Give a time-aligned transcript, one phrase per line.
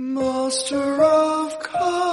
[0.00, 2.07] Master of cards,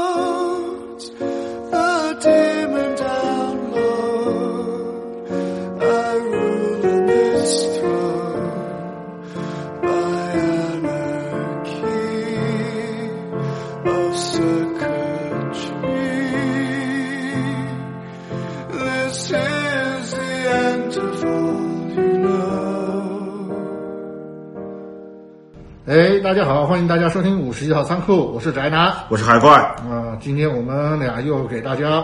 [26.25, 28.91] 大家好，欢迎大家收听五十一号仓库，我是宅男。
[29.09, 32.03] 我是海怪，啊、今天我们俩又给大家，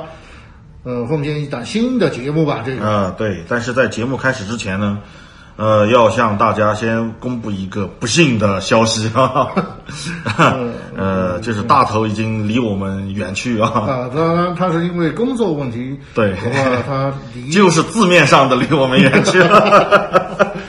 [0.84, 2.62] 呃，奉献一档新的节目吧。
[2.64, 5.00] 这个，呃，对，但是在节目开始之前呢，
[5.56, 9.12] 呃，要向大家先公布一个不幸的消息。
[9.16, 9.48] 啊，
[10.96, 16.36] 呃，就是大头已经离我们远去啊，啊，当然他是因为工作问题，对。
[16.86, 20.54] 他离， 就是字面上的离我们远去了，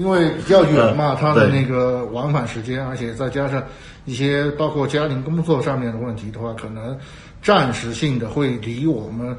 [0.00, 3.62] 因为比较远嘛，他的那个往返时间，而且再加上
[4.06, 6.96] 一些包括家庭工作上面的问题的话，可能
[7.42, 9.36] 暂时性的会离我们，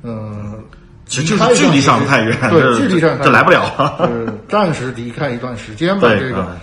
[0.00, 0.54] 呃，
[1.04, 3.70] 其实就是距离上太远，对，距离上太远这来不了。
[4.00, 6.08] 呃，暂时离开一段时间吧。
[6.18, 6.56] 这个啊，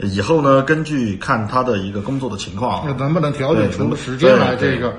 [0.00, 4.56] 以后呢，根据看他的一个工作的情况，能不能调整出时间来？
[4.56, 4.92] 这个，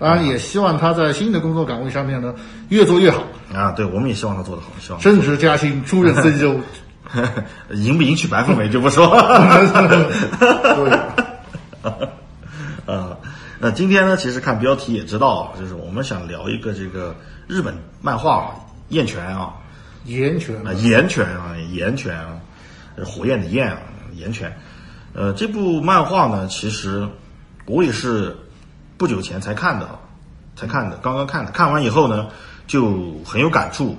[0.00, 2.34] 当然也希望他在新的工作岗位上面呢
[2.70, 3.22] 越做越好，
[3.54, 6.56] 啊，对，我们也希望他做得好，希望升职加薪，出任 CEO。
[7.72, 9.06] 赢不赢取白富美就不说。
[9.08, 10.90] 对，
[12.94, 13.16] 啊，
[13.58, 17.14] 那今天呢，其实看标题也知道啊，就是我们想聊一个这个
[17.46, 18.54] 日本漫画
[18.94, 19.54] 《燕泉》啊，
[20.04, 22.38] 严权啊，岩泉啊，岩泉啊，
[22.96, 23.78] 呃火焰的焰啊，
[24.12, 24.56] 岩泉。
[25.14, 27.08] 呃，这部漫画呢，其实
[27.64, 28.36] 我也是
[28.98, 29.88] 不久前才看的，
[30.54, 31.50] 才看的，刚刚看的。
[31.52, 32.28] 看完以后呢，
[32.66, 33.96] 就很有感触，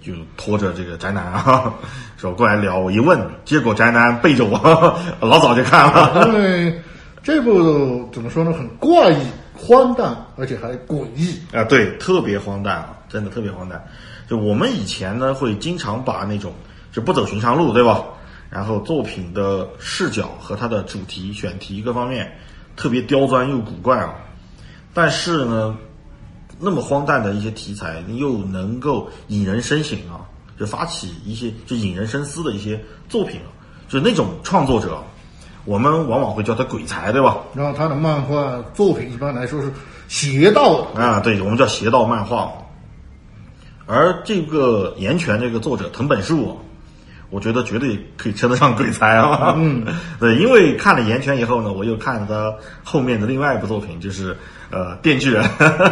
[0.00, 1.74] 就拖着这个宅男啊，
[2.16, 2.78] 说过来聊。
[2.78, 6.26] 我一问，结果宅男背着我， 老早就看了。
[6.28, 6.80] 因为
[7.22, 11.38] 这部怎么说呢，很怪异、荒诞，而且还诡异。
[11.52, 13.82] 啊，对，特别荒诞啊，真的特别荒诞。
[14.28, 16.52] 就我们以前呢，会经常把那种
[16.92, 18.04] 就不走寻常路，对吧？
[18.50, 22.32] 然后作品的视角和它的主题、选题各方面
[22.76, 24.14] 特别刁钻又古怪啊。
[24.94, 25.76] 但是呢，
[26.58, 30.26] 那么荒诞的一些题材，又能够引人深省啊，
[30.58, 33.48] 就发起一些就引人深思的一些作品啊，
[33.88, 35.02] 就那种创作者，
[35.64, 37.38] 我们往往会叫他鬼才，对吧？
[37.54, 39.72] 然后他的漫画作品一般来说是
[40.08, 42.52] 邪道的，啊，对，我们叫邪道漫画。
[43.86, 46.56] 而这个岩泉这个作者藤本树啊，
[47.30, 49.54] 我觉得绝对可以称得上鬼才啊。
[49.56, 49.84] 嗯，
[50.18, 54.36] 对，因为看了岩泉以后呢，我又看了他后面的另外一部作品，就是
[54.70, 55.44] 呃《电锯人》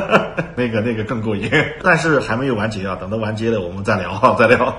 [0.56, 1.50] 那个那个更过瘾，
[1.82, 4.74] 但是还没有完结啊，等到完结了我们再聊啊， 再聊。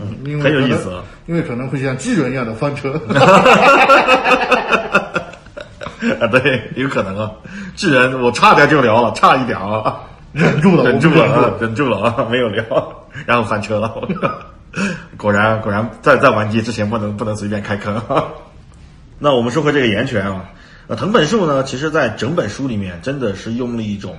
[0.00, 2.92] 嗯，因为很有意思啊因为可能会像巨人一样的翻车。
[6.20, 7.30] 啊，对，有可能啊。
[7.74, 9.96] 巨人，我差点就聊了，差一点啊。
[10.32, 12.64] 忍住了，忍住了啊，忍住了啊，没有聊，
[13.26, 13.92] 然后翻车了。
[15.16, 18.00] 果然，果然，在在完结之前不能不能随便开坑。
[19.18, 20.44] 那我们说回这个岩泉啊，
[20.86, 24.16] 呃，藤本树呢，其实在整本书里面真的是用了一种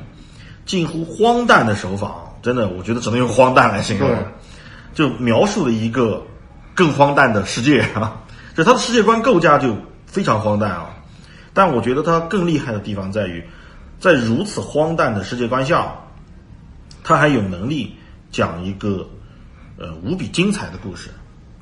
[0.65, 4.17] 近乎荒诞的手法，真的，我觉得只能用荒诞来形容对，
[4.93, 6.21] 就描述了一个
[6.75, 8.21] 更荒诞的世界啊，
[8.55, 10.89] 就他的世界观构架就非常荒诞啊。
[11.53, 13.43] 但我觉得他更厉害的地方在于，
[13.99, 15.93] 在如此荒诞的世界观下，
[17.03, 17.95] 他还有能力
[18.31, 19.07] 讲一个
[19.79, 21.09] 呃无比精彩的故事。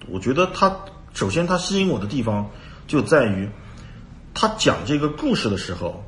[0.08, 0.76] 我觉得他
[1.14, 2.50] 首先他吸引我的地方
[2.88, 3.48] 就在于，
[4.34, 6.04] 他讲这个故事的时候，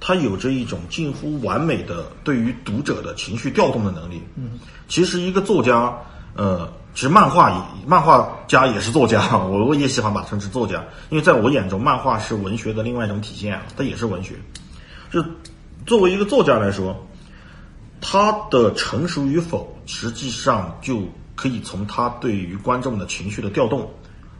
[0.00, 4.22] 他有着一种近乎完美的对于读者的情绪调动的能力。
[4.36, 4.58] 嗯，
[4.88, 5.92] 其实一个作家，
[6.34, 7.56] 呃，其实漫画也
[7.86, 14.34] 漫画家也是作家， 我我也喜欢把它称之作家，因为在我眼中，漫画是文学的另外一种体现啊，它也是文学。
[15.10, 15.24] 就
[15.86, 17.07] 作为一个作家来说，
[18.00, 21.02] 他的成熟与否，实际上就
[21.34, 23.90] 可以从他对于观众的情绪的调动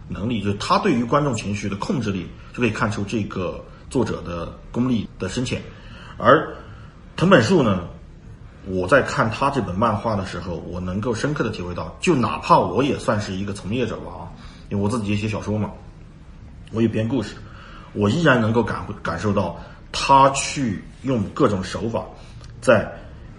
[0.08, 5.62] 能力，就是他对于观众情绪的控制力，就可以看出这个作者的功力的深浅。
[6.16, 6.56] 而
[7.16, 7.88] 藤本树呢，
[8.66, 14.22] 我在看他这本漫画的时候，我能够深刻的体会到，就哪怕我也算是一个从业者吧啊，
[14.68, 15.70] 因为我自己也写小说嘛，
[16.72, 17.34] 我也编故事，
[17.92, 19.58] 我依然能够感感受到
[19.90, 22.04] 他去用各种手法
[22.60, 22.90] 在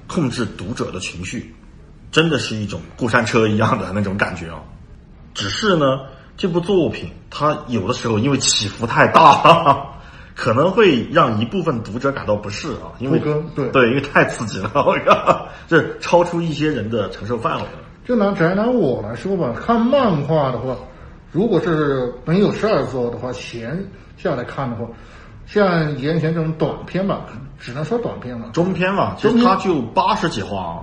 [0.10, 1.54] 控制读者的情绪，
[2.12, 4.60] 真的是一种过山车一样的那种感觉啊。
[5.36, 5.86] 只是呢，
[6.36, 9.78] 这部作品它有的时候因为起伏太大，
[10.36, 17.80] 可能会让一部分读者感到不适啊，因为对对，因为太刺激了，我靠， 这超出一些人的承受范围了。
[18.04, 20.76] 就拿宅男我来说吧，看漫画的话，
[21.32, 23.86] 如果是没有事儿做的话，闲
[24.18, 24.88] 下来看的话，
[25.46, 27.22] 像言情这种短片吧，
[27.60, 30.80] 只能说短片了，中篇嘛，其实它就八十几话啊。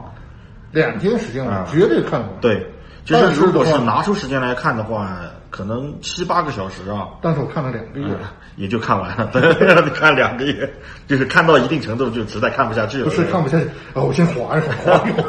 [0.73, 2.67] 两天时间我啊绝对看完。，对，
[3.05, 5.17] 就是如果是拿出时间来看的话，
[5.49, 8.15] 可能七八个小时啊，但是我看了两个月，
[8.57, 9.27] 也就看完了。
[9.33, 9.41] 对，
[9.85, 10.71] 你看两个月，
[11.07, 13.05] 就是看到一定程度就实在看不下去了。
[13.05, 13.65] 不是看不下去，
[13.95, 15.25] 啊，我先缓一缓，缓一缓。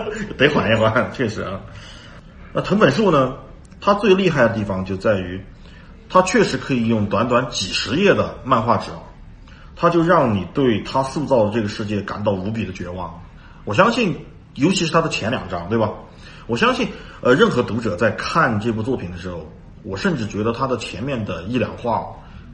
[0.38, 1.60] 得缓一缓，确实啊。
[2.52, 3.34] 那藤本树呢？
[3.80, 5.40] 他最厉害的地方就在于，
[6.08, 8.90] 他确实可以用短短几十页的漫画纸
[9.78, 13.22] 啊，他就让你对他塑造的这个世界感到无比的绝望。
[13.64, 14.16] 我相信，
[14.54, 15.92] 尤其是他的前两章，对吧？
[16.46, 16.88] 我相信，
[17.20, 19.46] 呃，任何读者在看这部作品的时候，
[19.82, 22.06] 我甚至觉得他的前面的一两话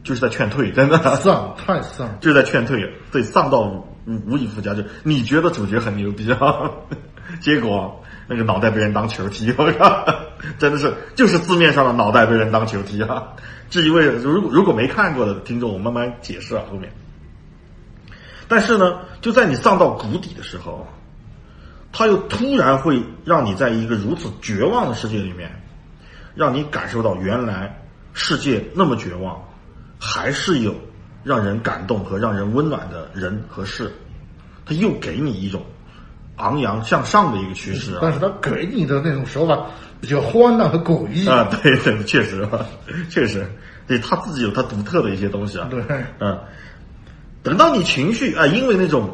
[0.03, 0.99] 就是在劝退，真的。
[1.17, 2.09] 丧，太丧。
[2.21, 4.75] 就是在劝退，对，丧到无无无以复加。
[4.75, 6.71] 就你觉得主角很牛逼啊，
[7.41, 10.05] 结果那个脑袋被人当球踢，我靠，
[10.59, 13.29] 真的是就是字面上的脑袋被人当球踢啊。
[13.71, 16.93] 至于为如果如果没看过的听众，我慢慢解释啊后面。
[18.49, 20.87] 但是呢，就在你丧到谷底的时候，
[21.93, 25.51] 他又突然会让你在一个如此绝望的世界里面，
[26.35, 27.81] 让你感受到原来
[28.13, 29.43] 世界那么绝望，
[29.99, 30.75] 还是有
[31.23, 33.93] 让人感动和让人温暖的人和事，
[34.67, 35.63] 他又给你一种
[36.37, 38.01] 昂扬向上的一个趋势啊！
[38.03, 39.67] 但是他给你的那种手法
[40.01, 41.29] 比较荒诞和诡异。
[41.29, 42.67] 啊，对对，确实啊，
[43.09, 43.49] 确实，
[43.87, 45.69] 对他自己有他独特的一些东西啊。
[45.71, 45.81] 对，
[46.19, 46.37] 嗯，
[47.45, 49.09] 等到你情绪啊、因为那种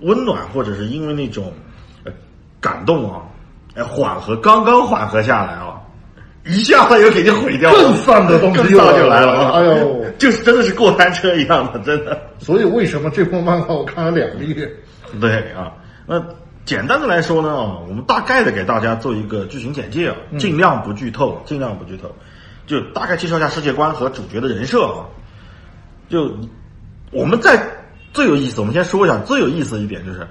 [0.00, 1.52] 温暖或者是因为那种
[2.04, 2.10] 呃
[2.60, 3.22] 感动啊，
[3.76, 5.80] 哎，缓和刚刚缓和下来啊，
[6.46, 9.60] 一下子又给你毁掉了，更丧的东西更又就来了了啊！
[9.60, 12.20] 哎呦， 就是真的是过山车一样的，真的。
[12.40, 14.70] 所以为什么这部漫画我看了两个月？
[15.20, 15.72] 对啊，
[16.06, 16.22] 那
[16.64, 22.10] 简单的来说呢，我们大概的给大家做一个剧情简介啊，尽量不剧透，尽量不剧透，
[22.66, 25.04] 就大概介绍一下世界观和主角的人设啊。
[26.08, 26.30] 就
[27.14, 27.58] 我们在
[28.12, 30.26] 最有意思，我们先说一下最有意思的一点就是，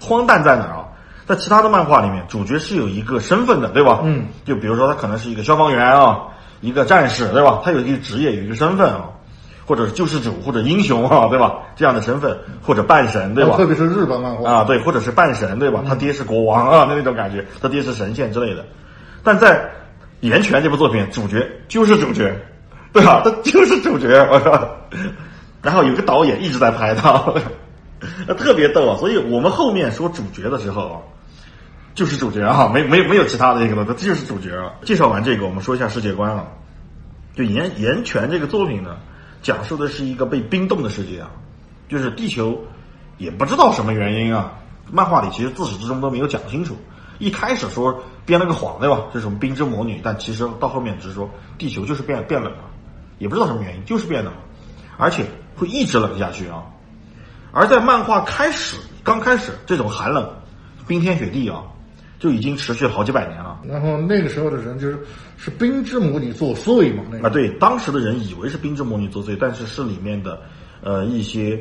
[0.00, 0.84] 荒诞在哪儿啊？
[1.26, 4.02] 在其他的漫画里面，主角是有一个身份的，对吧？
[4.04, 6.28] 嗯，就比如说他可能是一个消防员啊，
[6.60, 7.60] 一个战士，对吧？
[7.64, 9.06] 他有一个职业，有一个身份啊，
[9.66, 11.54] 或者是救世主或者英雄啊，对吧？
[11.74, 13.56] 这样的身份或者半神，对吧？
[13.56, 15.82] 特别是日本漫画啊，对，或者是半神，对吧？
[15.84, 18.64] 他爹是国王啊，那那种感觉，他爹是神仙之类的。
[19.24, 19.58] 但在
[20.20, 22.32] 《岩泉》这部作品，主角就是主角，
[22.92, 23.22] 对吧？
[23.24, 24.76] 他就是主角，我靠。
[25.66, 27.34] 然后有个导演一直在拍他，
[28.38, 28.96] 特别逗啊。
[28.98, 30.96] 所以我们后面说主角的时候啊，
[31.92, 34.74] 就是主角啊，没没没有其他的一个了，他就是主角啊。
[34.84, 36.46] 介绍完这个，我们说一下世界观了。
[37.34, 38.96] 就《岩岩泉》这个作品呢，
[39.42, 41.30] 讲述的是一个被冰冻的世界啊，
[41.88, 42.64] 就是地球
[43.18, 44.52] 也不知道什么原因啊，
[44.92, 46.76] 漫画里其实自始至终都没有讲清楚。
[47.18, 49.06] 一开始说编了个谎，对吧？
[49.12, 51.28] 这是什么冰之魔女，但其实到后面只是说
[51.58, 52.58] 地球就是变变冷了，
[53.18, 54.40] 也不知道什么原因，就是变冷了，
[54.96, 55.24] 而且
[55.56, 56.62] 会一直冷下去啊。
[57.52, 60.28] 而在漫画开始刚开始，这种寒冷、
[60.86, 61.62] 冰天雪地啊，
[62.18, 63.58] 就已经持续了好几百年了。
[63.64, 64.98] 然后那个时候的人就是
[65.36, 70.38] 是冰之魔女作祟嘛，那啊，对，当时的人以为是冰之魔女作祟，但是是里面的
[70.82, 71.58] 呃一些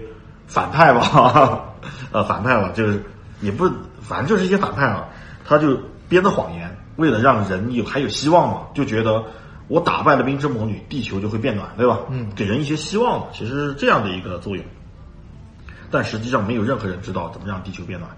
[0.47, 1.73] 反派吧，
[2.11, 3.01] 呃反派吧，就是
[3.41, 3.69] 也不，
[4.01, 5.07] 反正就是一些反派啊，
[5.45, 9.23] 他就编的谎言，为了让人有还有希望嘛，就觉得
[9.67, 11.99] 我打败了冰之魔女，地球就会变暖，对吧？
[12.09, 14.63] 嗯给人一些希望嘛，其实是这样的一个作用。
[15.91, 18.11] 但实际上没有任何人知道怎么让地球变暖，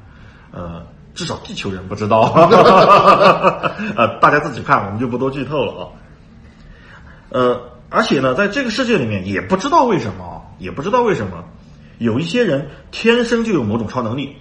[0.51, 2.21] 呃，至少地球人不知道，
[3.95, 5.87] 呃，大家自己看，我们就不多剧透了啊。
[7.29, 11.43] 呃，而且呢，在这个世界里面，也不知道为什么啊，也不知道为什么，
[11.99, 14.35] 有一些人天生就有某种超能力，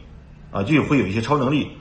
[0.50, 1.76] 啊，就会有一些超能力。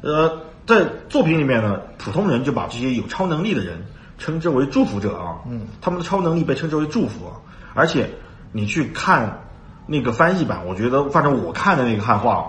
[0.00, 3.84] 呃，在作品里面呢，普通人就把这些有超能力的人
[4.22, 7.34] 称之为祝福者啊，嗯，他们的超能力被称之为祝福啊。
[7.74, 8.08] 而且
[8.52, 9.40] 你去看
[9.88, 12.46] 那个翻译版，我觉得反正我看的那个汉化啊，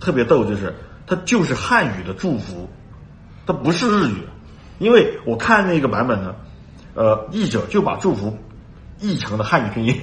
[0.00, 0.74] 特别逗，就是
[1.06, 2.68] 它就是汉语的祝福，
[3.46, 4.28] 它不是日语，
[4.78, 6.34] 因为我看那个版本呢，
[6.94, 8.36] 呃，译者就把祝福
[9.00, 9.98] 译成了汉语拼音，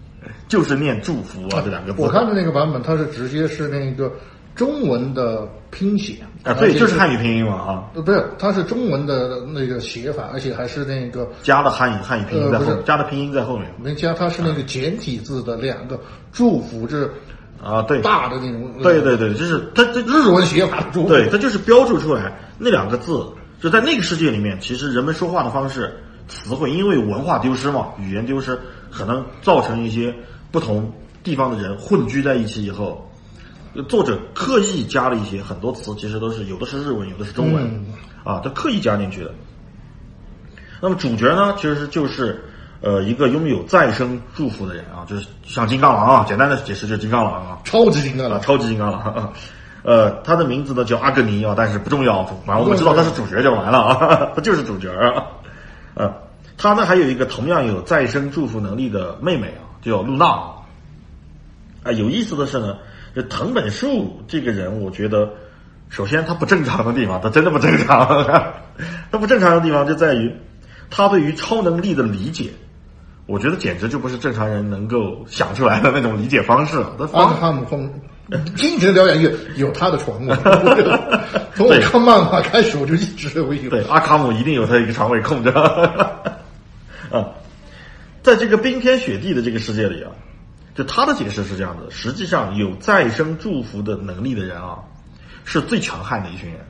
[0.46, 2.02] 就是念祝福啊这两个字。
[2.02, 4.12] 我看的那个版本，它是直接是那个
[4.60, 6.16] 中文的拼写。
[6.42, 13.74] 啊，对，就是汉语拼音嘛啊，呃，不是，它是中文的那个写法，而且还是那个加的汉语汉语拼音在后面，呃加的拼音在后面。
[13.82, 15.98] 没加，它是那个简体字的两个
[16.30, 17.10] 祝福字
[17.62, 23.24] 啊，对，大的那种，对对对，就是它这日文写法的祝福，对，它就是标注出来那两个字，
[23.60, 25.90] 就在那个世界里面，其实人们说话的方式、
[26.28, 28.58] 词汇，因为文化丢失嘛，语言丢失，
[28.90, 30.14] 可能造成一些
[30.50, 30.90] 不同
[31.22, 33.09] 地方的人混居在一起以后，
[33.88, 39.32] 作者刻意加了一些很多词，其实都是有的是日文，有的是中文，嗯啊，他刻意加进去的。
[40.80, 42.44] 那么主角呢，其实就是
[42.80, 49.32] 呃一个拥有再生祝福的人啊，就是像金刚狼啊，简单的解释就是金刚狼啊，超级金刚啊，狼，超级金刚狼。
[49.82, 55.24] 呃，他的名字呢叫阿格尼啊，但是不重要，反正我们知道他是主角就完了啊， 他就是主角啊。
[55.94, 56.12] 呃，
[56.58, 60.52] 他呢还有一个同样有再生祝福能力的妹妹啊，叫露娜啊。
[61.82, 62.76] 啊，有意思的是呢，
[63.14, 65.30] 这藤本树这个人，我觉得
[65.88, 68.06] 首先他不正常的地方，他真的不正常。
[69.12, 70.32] 他不正常的地方就在于
[70.88, 72.50] 他对于超能力的理解，
[73.26, 76.76] 我觉得简直就不是正常人能够想出来的那种理解方式。
[76.98, 77.92] 他阿方卡姆风，
[78.56, 80.34] 精神疗养院有他的床位。
[81.54, 83.68] 从我看漫画开始，我就一直认为有。
[83.68, 85.50] 对，阿卡姆一定有他一个床位空着。
[87.10, 87.26] 啊，
[88.22, 90.10] 在这个冰天雪地的这个世界里啊，
[90.80, 94.78] 就他的解释是这样的：实际上有再生祝福的能力的人啊，
[95.44, 96.60] 是最强悍的一群人，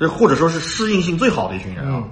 [0.00, 2.02] 这或者说是适应性最好的一群人啊。
[2.02, 2.10] 嗯，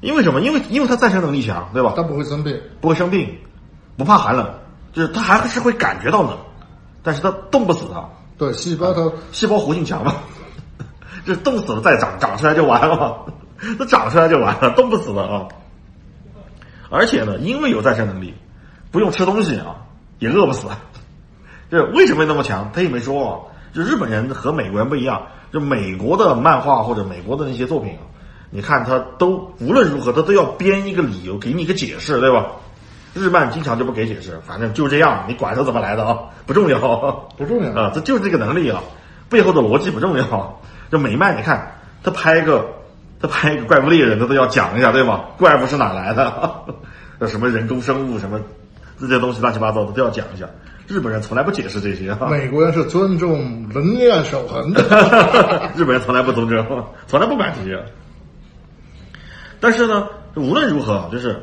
[0.00, 0.40] 因为什么？
[0.40, 1.92] 因为因为他再生能力强，对吧？
[1.94, 2.60] 他不会生病。
[2.80, 3.38] 不会生病，
[3.96, 4.52] 不怕寒冷，
[4.92, 6.36] 就是他还是会感觉到冷，
[7.04, 8.04] 但是他冻不死他，
[8.36, 10.16] 对，细胞它细胞活性强嘛，
[11.24, 13.32] 这 冻死了再长，长出来就完了嘛，
[13.78, 15.46] 它长出来就完了，冻不死的啊。
[16.88, 18.34] 而且呢，因为有再生能力，
[18.90, 19.79] 不用吃东西啊，
[20.20, 20.68] 也饿不死。
[21.68, 22.70] 这为什么那么强？
[22.72, 23.34] 他也没说啊。
[23.72, 25.22] 就日本人和美国人不一样，
[25.52, 28.02] 就美国的漫画或者美国的那些作品啊，
[28.50, 32.46] 你看他都无论如何他都要编一个理由，给你一个解释，对吧？
[33.14, 36.78] 日漫经常就不给解释，反正就这样，你管他怎么来的啊，不重要。
[37.36, 37.72] 不重要。
[37.80, 38.80] 啊，这就是这个能力啊，
[39.28, 40.60] 背后的逻辑不重要。
[40.90, 42.66] 就美漫，你看他拍一个，
[43.20, 45.26] 他拍一个怪物猎人，他都要讲一下，对吧？
[45.38, 46.64] 怪物是哪来的？
[47.20, 48.40] 那 什么人工生物什么
[49.00, 50.48] 这些东西乱七八糟的都要讲一下。
[50.86, 54.82] 日本人从来不解释这些啊，美国人是尊重能量守恒的。
[55.76, 57.80] 日本人从来不尊重，从来不管这些。
[59.60, 61.40] 但是呢，无论如何，就是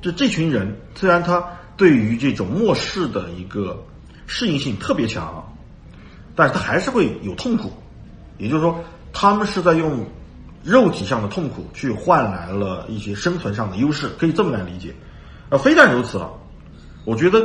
[0.00, 1.44] 就这群人，虽然他
[1.76, 3.82] 对于这种末世的一个
[4.26, 5.44] 适应性特别强，
[6.36, 7.72] 但是他还是会有痛苦。
[8.38, 8.78] 也就是说，
[9.12, 10.06] 他们是在用
[10.62, 14.94] 肉体上的痛苦去换来了一些生存上的优势，可以这么来理解。
[15.48, 16.30] 呃，非但如此啊，
[17.04, 17.44] 我觉得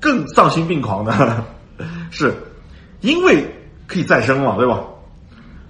[0.00, 1.44] 更丧心病狂的
[2.10, 2.34] 是，
[3.00, 3.44] 因为
[3.86, 4.80] 可以再生嘛，对吧？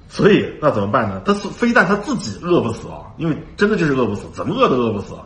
[0.08, 1.20] 所以那怎么办呢？
[1.24, 5.22] 他是非但他自己饿不死啊，因为真的就是饿不死，怎么饿都饿不死啊。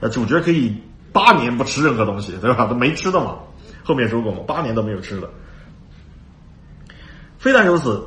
[0.00, 0.76] 呃，主角可以
[1.12, 2.66] 八年不吃任何东西，对吧？
[2.68, 3.36] 他没吃的嘛。
[3.84, 5.28] 后面说过嘛，八年都没有吃的。
[7.38, 8.04] 非但如此，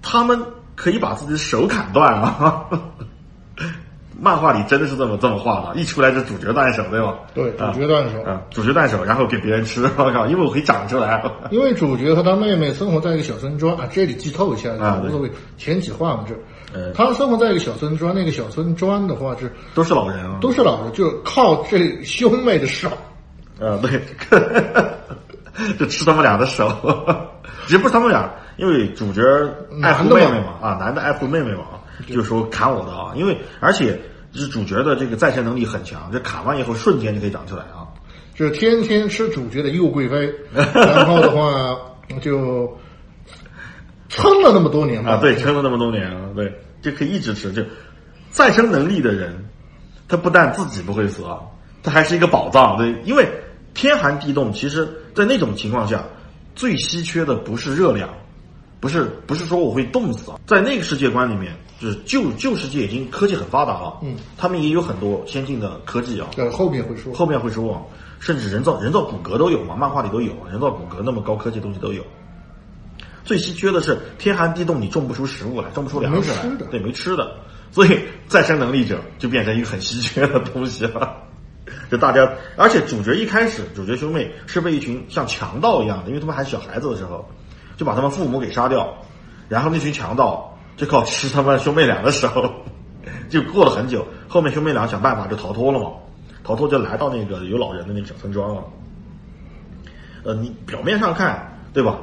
[0.00, 0.42] 他们
[0.74, 2.64] 可以把自己的手砍断啊。
[4.24, 7.18] 漫画里真的是这么这么画的，一出来就主角断手，对吧？
[7.34, 8.22] 对，主角断手。
[8.22, 11.20] 啊，主角断手，然后给别人吃， 我靠，因为我可以长出来。
[11.50, 16.34] 因为主角和他妹妹生活在一个小村庄啊，这里剧透一下啊无所谓，前几话嘛这。
[16.72, 22.88] 呃他生活在一个小村庄，那个小村庄的话是都是老人啊，都是老人，就靠这兄妹的手。
[23.60, 24.00] 啊，对，
[25.78, 26.70] 就吃他们俩的手，
[27.66, 29.20] 其实不是他们俩，因为主角
[29.82, 31.64] 爱护妹妹嘛，啊，男的爱护妹妹嘛，
[32.08, 34.00] 就说砍我的啊，因为而且
[34.34, 37.86] 是主角的这个再生能力很强，这砍完以后瞬间就可以长出来啊，
[38.34, 41.76] 就是天天吃主角的右贵妃， 然后的话
[42.20, 42.78] 就
[44.08, 45.12] 撑了那么多年吧。
[45.12, 47.52] 啊，对，撑了那么多年啊，对，就可以一直吃。
[47.52, 47.62] 就
[48.30, 49.44] 再生能力的人，
[50.08, 51.40] 他不但自己不会死啊，
[51.82, 52.76] 他还是一个宝藏。
[52.76, 53.28] 对，因为
[53.74, 56.04] 天寒地冻，其实在那种情况下，
[56.54, 58.08] 最稀缺的不是热量，
[58.82, 67.14] 不是不是说我会冻死啊，在那个世界观里面，就是旧旧世界已经科技很发达了，嗯，他们也有很多先进的科技啊，对，后面会说。
[67.14, 67.80] 后面会说啊，
[68.18, 72.04] 甚至人造人造骨骼都有嘛，漫画里都有，人造骨骼那么高科技东西都有。
[73.24, 76.56] 最稀缺的是天寒地冻，你种不出食物来，种不出粮食来。
[76.68, 77.36] 对，没吃的，
[77.70, 81.18] 所以再生能力者就变成一个很稀缺的东西了。
[81.88, 87.24] 就大家，而且主角一开始，主角兄妹是被一群像强盗一样的，因为他们还是小孩子的时候，
[87.76, 88.94] 就把他们父母给杀掉，
[89.48, 92.50] 然后那群强盗就靠吃他们兄妹俩的时候，
[93.28, 94.06] 就过了很久。
[94.28, 95.90] 后面兄妹俩想办法就逃脱了嘛，
[96.44, 98.62] 逃脱就来到那个有老人的那个小村庄了。
[100.24, 101.98] 呃，你表面上看，对吧？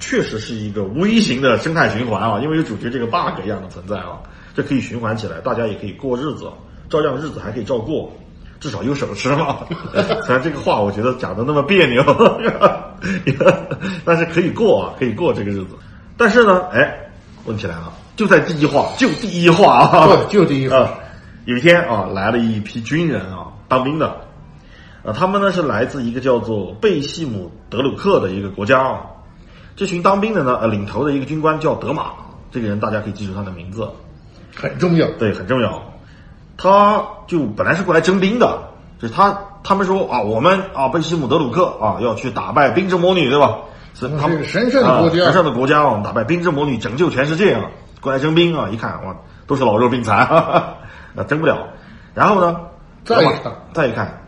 [0.00, 4.20] 确实是一个微型的生态循环啊，因为有主角这个 bug 一样的存在啊，
[4.54, 6.50] 这可以循环起来，大家也可以过日子，
[6.90, 8.12] 照样日子还可以照过，
[8.64, 9.58] 至少有手吃嘛。
[10.24, 12.02] 虽然这个话我觉得讲的那么别扭，
[14.06, 15.76] 但是可以过啊，可以过这个日子。
[16.16, 16.96] 但是呢，哎，
[17.44, 20.94] 问题来了，就在第一话，就第一话啊，对就第一话啊，
[21.44, 24.16] 有一天啊，来了一批军人啊，当兵的，
[25.02, 29.00] 呃，他们呢是来自一个叫做贝西姆德鲁克的一个国家啊。
[29.76, 32.12] 这群当兵的呢，呃，领头的一个军官叫德玛，
[32.50, 33.86] 这个人大家可以记住他的名字，
[34.56, 35.06] 很重要。
[35.18, 35.82] 对，很重要。
[36.56, 38.58] 他就本来是过来征兵的，
[38.98, 43.58] 就是他他们说啊，我们啊贝西姆德鲁克啊要去打败冰之魔女，对吧？
[43.94, 47.70] 是他们是神圣的国家啊神圣的国家啊，打败冰之魔女，拯救全世界啊！
[48.00, 50.74] 过来征兵啊，一看哇，都是老弱病残， 哈哈，
[51.16, 51.68] 啊，征不了。
[52.12, 52.56] 然后呢，
[53.04, 54.22] 再一看再一看，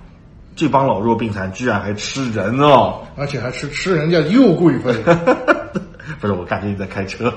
[0.55, 3.01] 这帮老弱病残居然还吃人哦！
[3.17, 4.95] 而且还吃吃人家肉桂粉，
[6.21, 7.33] 不是，我感觉你在开车。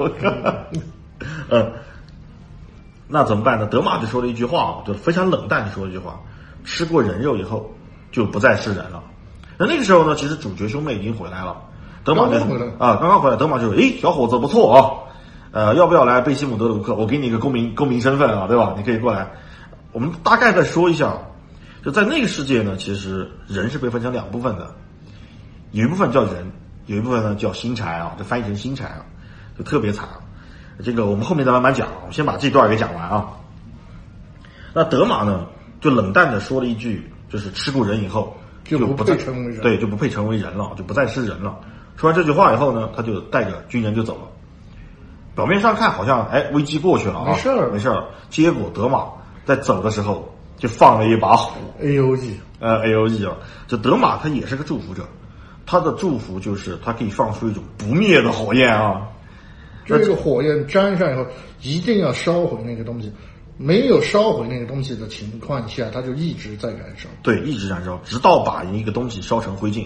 [1.50, 1.72] 嗯，
[3.12, 3.66] 那怎么办呢？
[3.66, 6.20] 德玛就说了一句话啊，就非常冷淡的说了一句话：
[6.64, 7.72] 吃过人肉以后，
[8.12, 9.04] 就不再是人了。
[9.58, 11.58] 那那个时候呢，其实主角兄妹已经回来了，
[12.04, 12.36] 德玛就
[12.78, 14.80] 啊，刚刚回来，德玛就说：“诶，小伙子不错啊，
[15.52, 16.94] 呃，要不要来贝西姆德鲁克？
[16.94, 18.76] 我给你一个公民公民身份啊，对吧？
[18.78, 19.32] 你可以过来。”
[19.92, 21.18] 我们大概再说一下，
[21.84, 24.76] 就在那个世界呢，其实人是被分成两部分的，
[25.72, 26.52] 有一部分叫人，
[26.86, 29.02] 有一部分呢叫星柴啊，就翻译成星柴啊，
[29.58, 30.08] 就特别惨。
[30.84, 33.28] 这个我们后面再慢慢讲，我先把这段给讲完啊。
[34.74, 35.46] 那德玛呢，
[35.82, 41.60] 就冷淡的说了一句，就是吃过人以后就不配成为人对，就不配成为人了，就不再是人了。
[41.98, 44.22] 说完这句话以后呢，他就带着军人就走了。
[45.36, 48.06] 表面上看好像哎危机过去了啊，没事儿没事儿。
[48.30, 49.06] 结果德玛
[49.46, 53.34] 在走的时候就放了一把火，A O E，呃 A O E 啊，
[53.68, 55.04] 这德玛他也是个祝福者，
[55.66, 59.02] 他的祝福就是他可以放出一种不灭的火焰啊。
[59.98, 61.26] 这个火焰沾上以后，
[61.62, 63.12] 一定要烧毁那个东西。
[63.62, 67.10] 没有烧毁那个东西的情况下，它就一直在燃烧。
[67.22, 69.86] 对，一直燃烧，直到把一个东西烧成灰烬，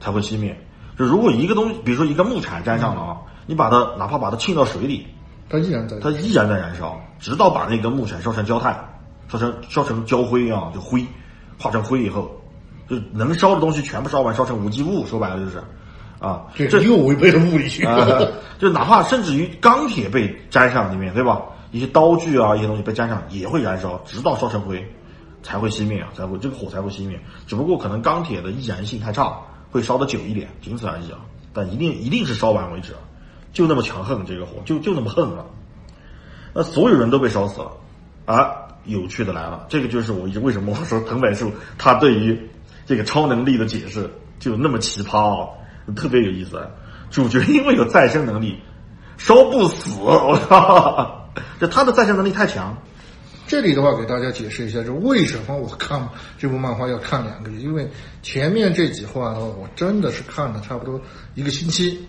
[0.00, 0.58] 才会熄灭。
[0.98, 5.06] 就如果一个东西，比如说一个木柴沾上了啊，你把它哪怕把它浸到水里，
[5.50, 5.98] 它依然在。
[6.00, 8.82] 它依然在燃烧，直到把那个木柴烧成焦炭，
[9.28, 11.04] 烧成烧成焦灰啊，就灰，
[11.58, 12.30] 化成灰以后，
[12.88, 15.62] 就能烧的东西全部烧完，烧成无机物，说白了就是，
[16.22, 17.84] 啊，这个又违背了物理学。
[17.84, 18.06] 啊，
[18.58, 21.42] 就哪怕甚至于钢铁被沾上里面，对吧？
[21.72, 24.86] 一些刀具啊，一些东西被沾上也会燃烧，直到烧成灰
[25.42, 27.18] 才会熄灭啊，才会这个火才会熄灭。
[27.46, 29.36] 只不过可能钢铁的易燃性太差，
[29.70, 31.18] 会烧得久一点，仅此而已啊。
[31.52, 32.94] 但一定一定是烧完为止，
[33.52, 35.44] 就那么强横，这个火就就那么横啊。
[36.54, 37.72] 那所有人都被烧死了，
[38.26, 38.52] 啊，
[38.84, 42.38] 有趣的来了，这个就是我一直为什么我说藤本树他对于
[42.84, 45.48] 这个超能力的解释就那么奇葩啊，
[45.94, 46.60] 特别有意思。
[47.10, 48.58] 主角因为有再生能力，
[49.18, 51.30] 烧不死，我操！
[51.60, 52.76] 就他的再生能力太强。
[53.46, 57.86] 这里的话，给大家解释一下，就为什么我看这部漫画要看两个月，因为
[58.22, 61.00] 前面这几话的话，我真的是看了差不多
[61.34, 62.06] 一个星期。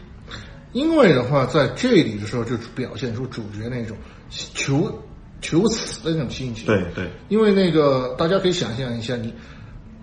[0.71, 3.97] 因为的话，在这里的时候就表现出主角那种
[4.29, 5.03] 求
[5.41, 6.65] 求死的那种心情。
[6.65, 9.33] 对对，因为那个大家可以想象一下，你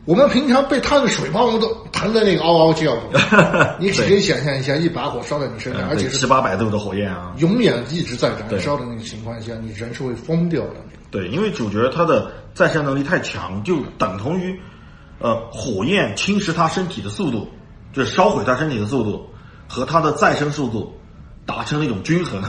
[0.06, 2.96] 我们平常被烫的水泡都疼的那个嗷嗷叫，
[3.78, 7.34] 你只可以想象一下，一把火烧在你身上，而且是七八百度的火焰啊。
[7.38, 10.76] 永远一直在燃烧的那个情况下，你人是会疯掉的。
[11.10, 14.58] 对，因为主角他的再生能力太强，就等同于，
[15.18, 17.48] 呃，火焰侵蚀他身体的速度，
[17.92, 19.28] 就是烧毁他身体的速度
[19.68, 20.94] 和他的再生速度
[21.44, 22.42] 达成了一种均衡。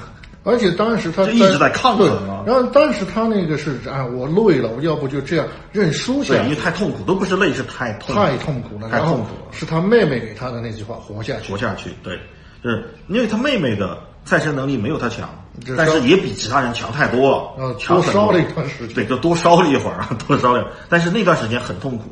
[0.43, 8.89] 而且当时他就一直在抗衡啊然后当时他那个是啊，我累了，我要不就这样认输下对，因为，太痛苦，都不是累，是太痛苦太痛苦了。
[8.89, 9.51] 太痛苦了。
[9.51, 11.58] 是他妹妹给他的那句话：活下去活。
[11.58, 12.17] 下去，对，
[12.63, 15.30] 就是因为他妹妹的再生能力没有他强，
[15.77, 22.06] 但是也比其他人强太多了，呃多多烧了一段时间对，就多烧了一会儿， 多烧了，但是那段时间很痛苦，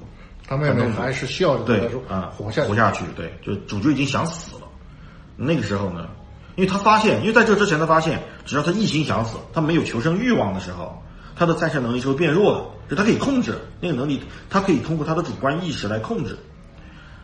[0.48, 2.68] 他妹妹还是笑着对他说：“啊，活下去。
[2.68, 4.68] 活下去，对，就主角已经想死了，
[5.36, 6.08] 那个时候呢，
[6.60, 11.02] 因为他发现，因为在这之前他发现，只要他一心想死，他没有求生欲望的时候，
[11.34, 16.38] 他的再生能力是会变弱的，就他可以控制那个能力，他可以通过他的主观意识来控制。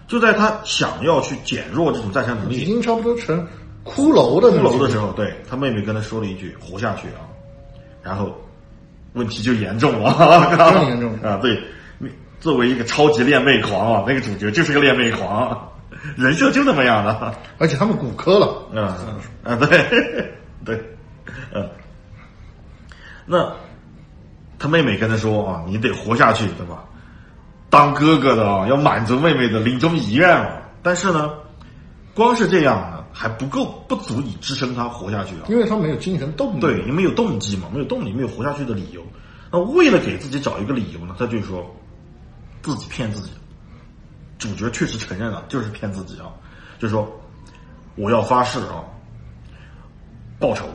[0.07, 3.45] 就在他想要去减弱这种再生能力，已经差不多成
[3.83, 7.27] 骷髅的骷那种髅的时候，对他妹妹跟他说了一句“活下去啊”，
[8.01, 8.33] 然后
[9.15, 11.39] 问题就严重了，更严重啊！
[11.41, 11.61] 对，
[11.97, 15.69] 你作为一个超级恋妹狂啊，那个主角就是个恋妹狂，
[16.17, 18.81] 人设就那么样的，而且他们骨科了。
[18.81, 18.97] 啊
[19.43, 19.67] 啊，对
[20.63, 20.97] 对，
[21.53, 21.69] 嗯，
[23.25, 23.51] 那
[24.59, 26.83] 他妹妹跟他说啊，你得活下去，对吧？
[27.69, 30.61] 当哥哥的啊，要满足妹妹的临终遗愿啊。
[30.81, 31.31] 但是呢，
[32.13, 35.43] 光是这样呢还不够，不足以支撑他活下去啊。
[35.49, 36.59] 因为他没有精神动力。
[36.61, 39.01] 对，也没有动机嘛，没有动力，没有活下去的理由。
[39.51, 41.65] 那为了给自己找一个理由呢，他就说
[42.61, 43.31] 自己骗自己。
[44.37, 46.27] 主角确实承认了，就是骗自己啊，
[46.79, 47.07] 就说
[47.95, 48.83] 我要发誓啊，
[50.39, 50.65] 报仇，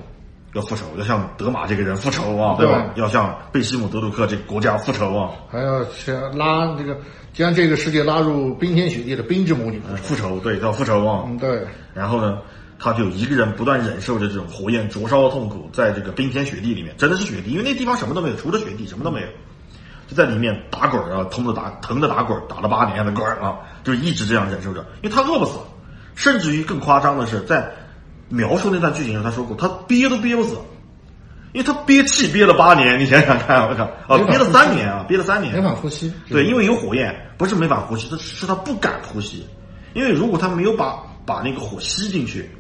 [0.55, 2.93] 要复仇，要向德玛这个人复仇啊，对吧？
[2.97, 6.99] 要向贝西姆德鲁克这个国家复仇啊，还要想拉这个
[7.33, 10.03] 将这个世界拉入冰天雪地的冰之魔女复仇。
[10.03, 11.25] 复仇，对，要复仇啊。
[11.29, 12.39] 嗯，对，然后呢，
[12.79, 19.29] 他就一个人不断忍受着这种火焰灼烧的痛苦，在这个冰天雪地里面，真的是雪地，因为那地方什么都没有，除了雪地什么都没有。
[20.11, 25.61] 就在里面打滚儿啊，疼的打疼的打滚儿，打了八年的滚儿啊，就一直这样忍受着，因为他饿不死，
[26.17, 27.71] 甚至于更夸张的是，在
[28.29, 30.57] 描述那段剧情上，他说过他憋都憋不死，
[31.53, 36.13] 因为他憋气憋了八年，你想想看，我靠，啊，憋了三年啊，憋了三年，没法呼吸。
[36.29, 39.47] 对，因为有火焰，不是没法呼吸，他是他不敢呼吸，
[39.95, 42.51] 因为如果他没有把把那个火吸进去，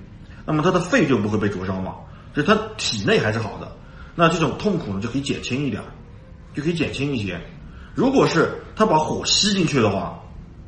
[0.46, 1.94] 那么他的肺就不会被灼伤嘛，
[2.32, 3.70] 所以他体内还是好的，
[4.14, 5.82] 那这种痛苦呢就可以减轻一点，
[6.54, 7.40] 就可以减轻一些。
[7.94, 10.18] 如果是他把火吸进去的话，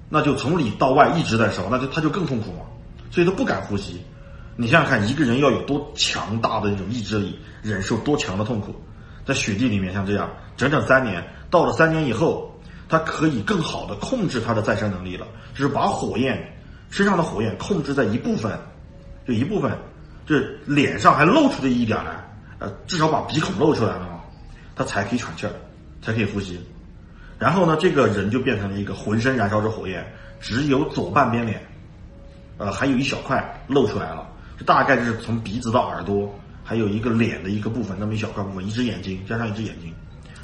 [0.08, 2.66] 那就从里到外一直在烧，那就他就更痛苦嘛，
[3.10, 4.02] 所以他不敢呼吸。
[4.56, 8.74] 你想想看，一个人要有多强大的那种意志力，忍受多强的痛苦，
[9.24, 12.52] 在雪地里面像这样整整三年，到了三年以后，
[12.88, 16.38] 他可以更好的控制他的再生能力了，就是把火焰
[16.90, 18.58] 身上的火焰控制在一部分，
[19.26, 19.72] 就一部分，
[20.26, 22.22] 就是脸上还露出这一点来，
[22.58, 24.20] 呃，至少把鼻孔露出来了嘛，
[24.76, 25.52] 他才可以喘气儿，
[26.02, 26.60] 才可以呼吸。
[27.38, 30.04] 然后呢，这个人就变成了一个浑身燃烧着火焰，
[30.40, 31.60] 只有左半边脸，
[32.58, 34.28] 呃，还有一小块露出来了。
[34.58, 39.92] 这大概就是从鼻子到耳朵，还有一个脸的一个部分，那么一小块部分，一只眼睛加上一只眼睛。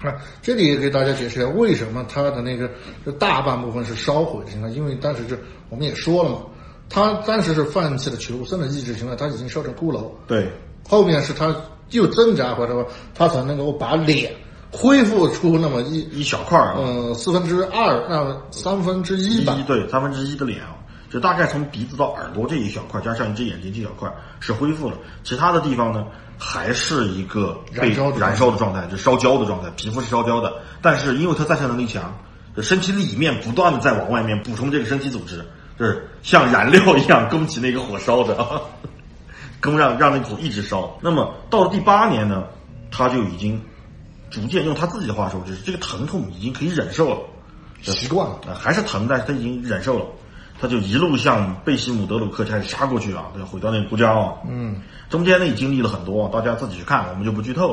[0.01, 2.71] 啊，这里也给大家解释一下，为什么他的那个
[3.05, 4.69] 这大半部分是烧毁的形态？
[4.69, 6.43] 因为当时这我们也说了嘛，
[6.89, 10.11] 他当时是放弃了求生的意志形态，他已经烧成骷髅。
[10.27, 10.51] 对，
[10.89, 11.55] 后面是他
[11.91, 14.33] 又挣扎回来吧，他才能够把脸
[14.71, 19.55] 恢复出那么一一小块儿啊，呃四分之二，那三分之一吧。
[19.59, 20.77] 一对三分之一的脸啊，
[21.11, 26.05] 就大概从鼻子到耳朵这一小块，加上一只眼睛这小块是恢复了，其他的地方呢
[26.39, 30.53] 还是一个被燃烧的状态，就烧焦的状态，皮肤是烧焦的，
[30.83, 32.15] 但是因为它再生能力强，
[32.55, 35.43] 就身体里面不断的在往外面补充这个身体组织，
[35.79, 38.63] 就是像燃料一样供起那个火烧着，
[39.63, 40.99] 供让让那个火一直烧。
[41.01, 42.45] 那么到了第八年呢，
[42.91, 43.61] 他就已经
[44.31, 47.19] 逐渐用他自己的话说，就是这个疼痛已经可以忍受了。
[47.83, 50.07] 习惯了，呃，还是疼，但是他已经忍受了，
[50.61, 54.35] 他就一路向贝西姆德鲁克开始杀过去啊，他要毁掉那个国家啊。
[54.49, 57.73] 嗯，中间呢也经历了很多，大家自己去看，我们就不剧透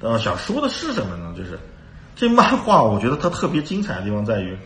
[0.00, 0.08] 了。
[0.08, 1.34] 呃，想说的是什么呢？
[1.36, 1.58] 就是
[2.14, 4.56] 这漫画，我觉得它特别精彩的地方在于，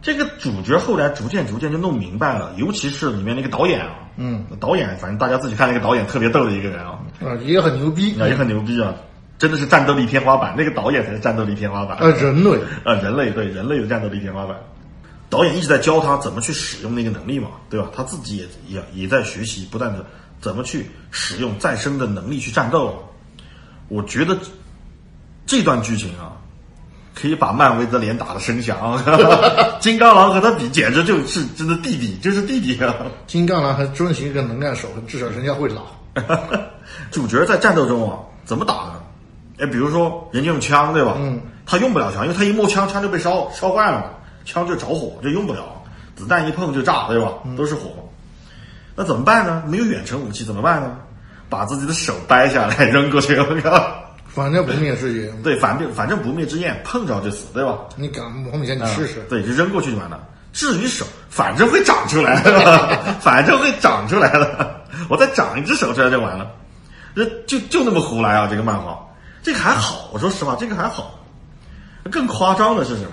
[0.00, 8.94] 这个主角后来逐渐逐渐就弄明白了，尤其是里面那个导演啊，嗯，导演反正大家自己看那个导演特别逗的一个人啊，啊，也很牛逼，啊也很牛逼啊，
[9.38, 11.98] 真的是战斗力天花板，那个导演才是战斗力天花板。
[11.98, 14.56] 呃，人类，呃，人类对人类的战斗力天花板。
[15.28, 17.88] 导演一直在教他怎么去使用那个能力嘛，对吧？
[17.94, 20.04] 他自己也也也在学习，不断的
[20.40, 23.02] 怎么去使用再生的能力去战斗。
[23.88, 24.38] 我觉得
[25.44, 26.32] 这段剧情啊，
[27.14, 29.02] 可以把漫威的脸打得生响。
[29.80, 32.94] 金刚狼和他比，简直就是真的弟弟，就是弟弟啊！
[33.26, 35.82] 金刚狼还遵循一个能量守恒，至少人家会老。
[37.10, 39.00] 主角在战斗中啊，怎么打呢？
[39.58, 41.14] 哎，比如说人家用枪，对吧？
[41.18, 44.04] 嗯，他用不了枪，因为他一摸枪，枪就被烧烧坏了嘛，
[44.44, 45.82] 枪就着火，就用不了，
[46.16, 47.32] 子弹一碰就炸，对吧？
[47.56, 47.90] 都是火。
[48.96, 49.62] 那怎么办呢？
[49.66, 50.96] 没有远程武器怎么办呢？
[51.48, 54.00] 把自己的手掰下来 扔过去， 我靠！
[54.26, 57.78] 反正不灭之炎，对，反正反正不灭之焰，碰着就死，对吧？
[57.96, 59.20] 你敢模拟一下，你试试。
[59.28, 60.20] 对，就扔过去就完了。
[60.52, 62.36] 至于手，反正会长出来，
[63.20, 64.80] 反正会长出来的。
[65.08, 66.50] 我再长一只手出来就完了。
[67.14, 68.48] 这就就那么胡来啊！
[68.50, 68.98] 这个漫画，
[69.44, 70.10] 这个还好。
[70.12, 71.20] 我说实话，这个还好。
[72.10, 73.10] 更夸张的是什么？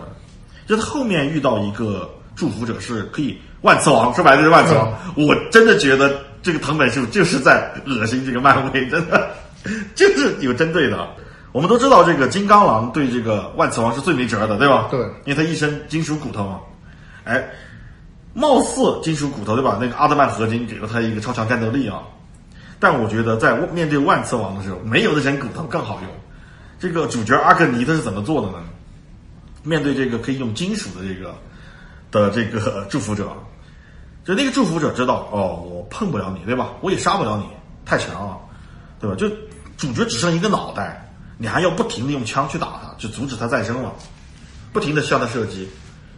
[0.66, 4.92] 就是后面遇到一个祝福者是可以万磁王，说白了就是万磁王。
[5.16, 9.30] 我真的觉得这个藤本树就是在恶心这个漫威，真的
[9.94, 11.06] 就是有针对的。
[11.52, 14.88] 我们都知道这个金刚狼对这个万磁王是最没辙的，对吧？
[14.90, 16.60] 对，因为他一身金属骨头嘛。
[17.26, 17.46] 哎，
[18.34, 19.78] 貌似金属骨头对吧？
[19.82, 22.00] 那个阿德曼合金给了他一个超强战斗力啊。
[22.82, 26.10] 但我觉得在面对万磁王的时候，没有的人骨头更好用。
[26.80, 28.58] 这个主角阿克尼他是怎么做的呢？
[29.62, 31.36] 面对这个可以用金属的这个
[32.10, 33.32] 的这个祝福者，
[34.26, 36.72] 就那个祝福者知道哦，我碰不了你，对吧？
[36.82, 37.46] 我也杀不了你，
[37.86, 38.36] 太强了，
[39.00, 39.16] 对吧？
[39.16, 39.30] 就
[39.78, 43.94] 主角只剩一个脑袋，你还要不停的用枪去打他，就阻止他再生了，
[44.74, 45.70] 不停的向他射击。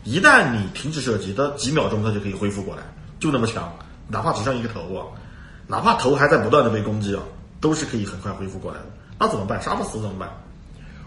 [0.05, 2.83] 一旦你停止射击，他几秒钟他就可以恢复过来，
[3.19, 3.69] 就那么强，
[4.07, 5.03] 哪怕只剩一个头啊，
[5.73, 7.23] 哪怕头还在不断的被攻击啊，
[7.59, 8.85] 都是可以很快恢复过来的。
[9.17, 9.59] 那怎么办？
[9.59, 10.29] 杀不死怎么办？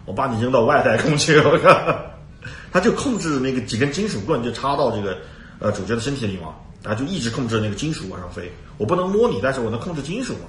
[0.04, 1.96] 我把你扔到外太空去，我靠！
[2.72, 5.16] 他就控制那个几根金属棍，就插到这个
[5.60, 6.48] 呃主角的身体里嘛，
[6.82, 8.50] 然后就一直控制那个金属往上飞。
[8.76, 10.48] 我不能摸你，但是我能控制金属嘛，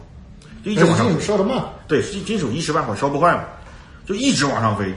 [0.66, 1.20] 就一直往上飞。
[1.22, 3.44] 烧得慢，对，金金属一时半会儿烧不坏嘛，
[4.08, 4.92] 就一直往上飞。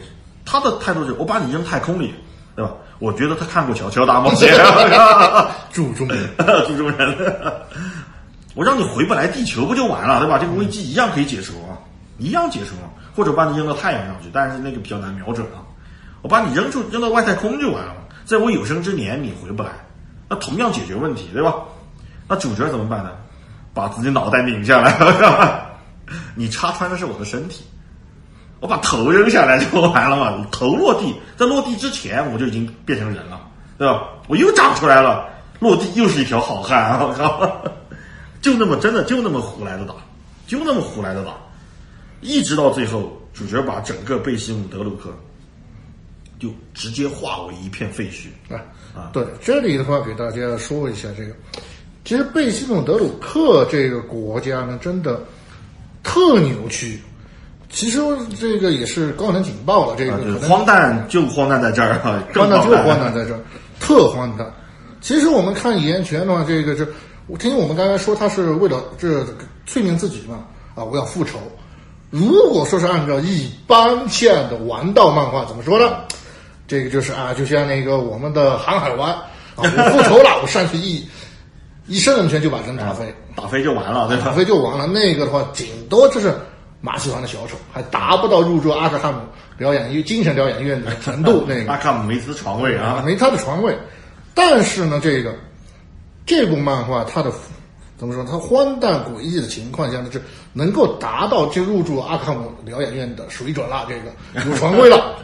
[0.47, 2.15] 他的态度是，我把你扔太空里，
[2.57, 2.73] 对吧？
[2.99, 4.53] 我觉得他看过《乔乔大冒险》，
[5.73, 6.29] 注重人，
[6.69, 7.35] 注重人，
[8.55, 10.39] 我让你回不来地球不就完了，对吧？
[10.39, 11.79] 这个危机一样可以解除啊，
[12.19, 15.63] 一样解除啊，或者把你扔到太阳上去，但是那个比较难瞄准啊。
[16.23, 19.71] 我把你扔出扔到外太空就完了，在我有生之年你回不来，
[20.29, 21.55] 那同样解决问题，对吧？
[22.29, 23.11] 那主角怎么办呢？
[23.73, 25.67] 把自己脑袋拧下来，是吧？
[26.35, 27.65] 你插穿的是我的身体，
[28.59, 30.45] 我把头扔下来就完了嘛。
[30.51, 33.41] 头落地，在落地之前我就已经变成人了，
[33.79, 34.03] 对吧？
[34.27, 35.25] 我又长出来了，
[35.61, 37.49] 落地又是一条好汉，我靠！
[38.41, 39.95] 就那么真的就那么胡来的打，
[40.47, 41.37] 就那么胡来的打，
[42.21, 45.11] 一直到最后，主角把整个贝西姆德鲁克
[46.39, 48.29] 就直接化为一片废墟。
[48.55, 48.61] 啊
[48.95, 51.33] 啊，对，这里的话给大家说一下这个，
[52.05, 55.23] 其实贝西姆德鲁克这个国家呢，真的
[56.03, 57.01] 特扭曲。
[57.73, 58.01] 其实
[58.37, 63.39] 这个也是高能警报了，这个啊，可能就是荒诞就荒诞在这儿啊，荒诞就荒荒诞在这儿，
[63.79, 64.53] 特荒诞。
[65.01, 66.93] 其实我们看言权的话，这个是，
[67.31, 69.25] 我听我们刚才说他是为了这
[69.65, 71.39] 催眠自己嘛，啊，我要复仇。
[72.11, 75.99] 如果说是按照一般线的王道漫画，怎么说呢？
[76.67, 79.23] 这个就是啊，就像那个我们的航海王啊，
[79.55, 81.07] 我复仇了，我上去一
[81.87, 84.33] 一伸冷拳就把人打飞，打飞就完了，对吧打？
[84.33, 84.89] 飞就完了。
[84.89, 86.35] 那个的话，顶多就是
[86.81, 89.21] 马戏团的小丑，还达不到入住阿克汉姆
[89.57, 91.45] 疗养院精神疗养院的程度。
[91.47, 93.73] 那个阿卡姆梅斯床位啊，没他的床位。
[94.35, 95.33] 但是呢，这个
[96.27, 97.33] 这部漫画它的
[97.99, 98.25] 怎么说？
[98.25, 100.21] 它荒诞诡异的情况下呢，是
[100.53, 105.17] 能够达到就入驻阿卡姆疗养院的水准了，这个有床位了。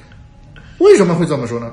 [0.78, 1.70] 为什么会这么说呢？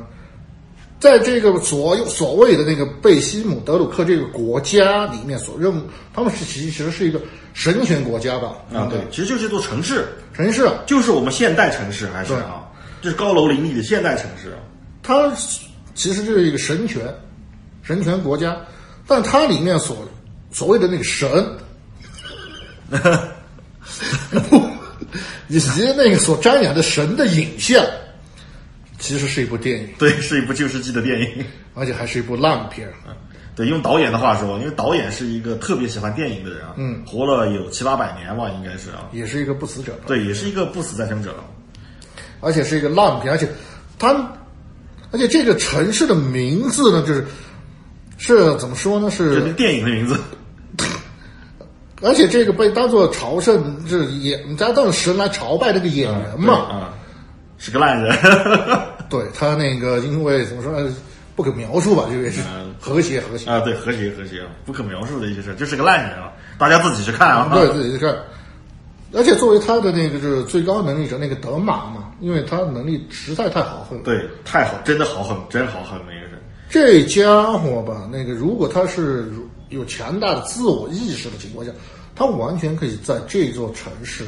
[1.00, 5.74] 在这个所有所谓的那个贝西姆德鲁克这个国家里面所认，
[6.14, 7.20] 他们是其实是一个
[7.54, 8.54] 神权国家吧？
[8.74, 12.64] 啊，对，其实就是一座城市，城市，就是我们现代城市，还是啊，
[13.02, 14.58] 就是高楼林立的现代城市。
[15.02, 15.30] 它
[15.94, 17.02] 其实就是一个神权，
[17.84, 18.58] 神权国家，
[19.06, 19.98] 但它里面所
[20.52, 21.30] 所谓的那个神，
[25.48, 27.86] 以及那个所瞻仰的神的影像，
[28.98, 31.46] 其实是一部电影，对，是一部旧世纪的电影。
[31.76, 32.94] 而且还是一部烂片儿。
[33.56, 41.36] 对，用导演的话说，因为导演是一个特别喜欢电影的人啊，嗯，活了有七八百年吧，应该是啊，也是一个不死者，对，也是一个不死再生者。
[42.42, 43.48] 而且是一个烂片，而且
[43.98, 44.14] 他，
[45.12, 47.26] 而且这个城市的名字呢，就是
[48.26, 49.10] 是怎么说呢？
[49.10, 50.18] 就是是电影的名字，
[52.02, 56.94] 而且这个被当做朝圣，是演人家当神来朝拜这个演员嘛，啊，
[57.58, 58.18] 是个烂人。
[59.10, 60.96] 对他那个因为怎么说呢，
[61.36, 66.32] 不可描述吧，这个是嗯和谐和谐，啊，对，和谐和谐，不可描述的一些事，就是个烂人啊！
[66.58, 67.50] 大家自己去看啊。
[67.54, 68.16] 对自己去看。
[69.14, 74.04] 而且作为他的那个就是最高能力者那个德玛嘛，因为他能力实在太好横了。
[74.06, 76.23] 对，太好，真的好狠，真好狠，那个是。
[76.74, 79.32] 这家伙吧，那个如果他是
[79.70, 81.72] 有强大的自我意识的情况下，
[82.16, 84.26] 他完全可以在这座城市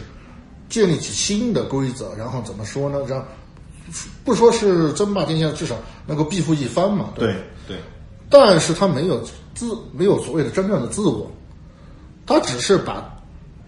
[0.70, 3.00] 建立起新的规则，然后怎么说呢？
[3.08, 3.26] 让
[4.24, 7.06] 不说是争霸天下，至少能够庇护一方嘛。
[7.06, 7.36] 吧对
[7.68, 7.78] 对，
[8.30, 9.20] 但是他没有
[9.56, 11.28] 自没有所谓的真正的自我，
[12.28, 13.12] 他只是把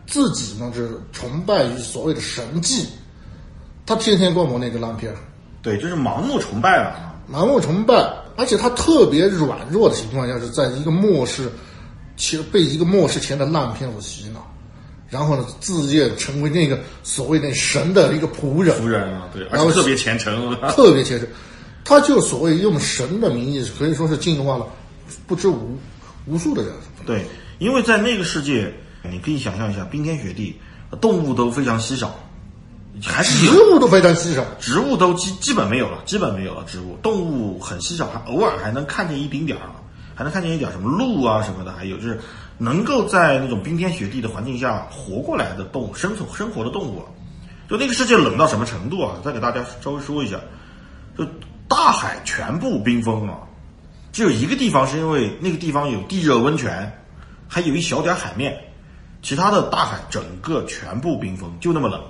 [0.05, 2.85] 自己呢，就是崇拜于所谓的神迹，
[3.87, 5.17] 他天天观摩那个烂片儿，
[5.63, 7.15] 对，就是盲目崇拜了。
[7.27, 7.95] 盲目崇拜，
[8.37, 11.49] 而且他特别软弱的情况下，是在一个末世，
[12.15, 14.49] 其实被一个末世前的烂片所洗脑，
[15.09, 20.55] 然后呢，自荐成为那个所谓那神的一个仆人，仆人啊，对，而且特别虔诚。
[20.69, 21.27] 特别虔诚，
[21.83, 24.67] 他就所谓用神的名义，可以说是净化了
[25.25, 25.77] 不知无
[26.25, 26.71] 无数的人。
[27.05, 27.25] 对，
[27.57, 28.71] 因为在那个世界，
[29.09, 30.59] 你可以想象一下，冰天雪地，
[31.01, 32.19] 动物都非常稀少，
[33.03, 39.69] 还是有植物都非常稀少，植物都基基本没有了，基本没有了植物，动物很稀少，还偶尔还能看见一丁点儿，
[40.15, 42.19] 还能看见一点儿什么鹿啊什么的，还有就是
[42.57, 47.05] 能够在那种冰天雪地的环境下活过来的动物，生存生活的动物啊，
[47.69, 49.17] 就那个世界冷到什么程度啊？
[49.23, 50.39] 再给大家稍微说一下，
[51.17, 51.23] 就
[51.67, 53.37] 大海全部冰封了，
[54.11, 56.91] 只有一个地方是因为那个地方有地热温泉，
[57.47, 58.57] 还有一小点儿海面，
[59.21, 62.07] 其他的大海整个全部冰封，就那么冷了。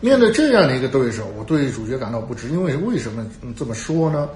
[0.00, 4.28] 面对这样的一个对手，我对主角感到不值，因为为什么嗯这么说呢？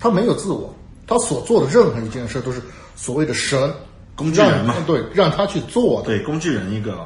[0.00, 0.74] 他没有自我，
[1.06, 2.60] 他所做的任何一件事都是
[2.94, 3.72] 所谓的神
[4.14, 6.06] 工具人嘛对，让他去做的。
[6.06, 6.98] 对，工具人一个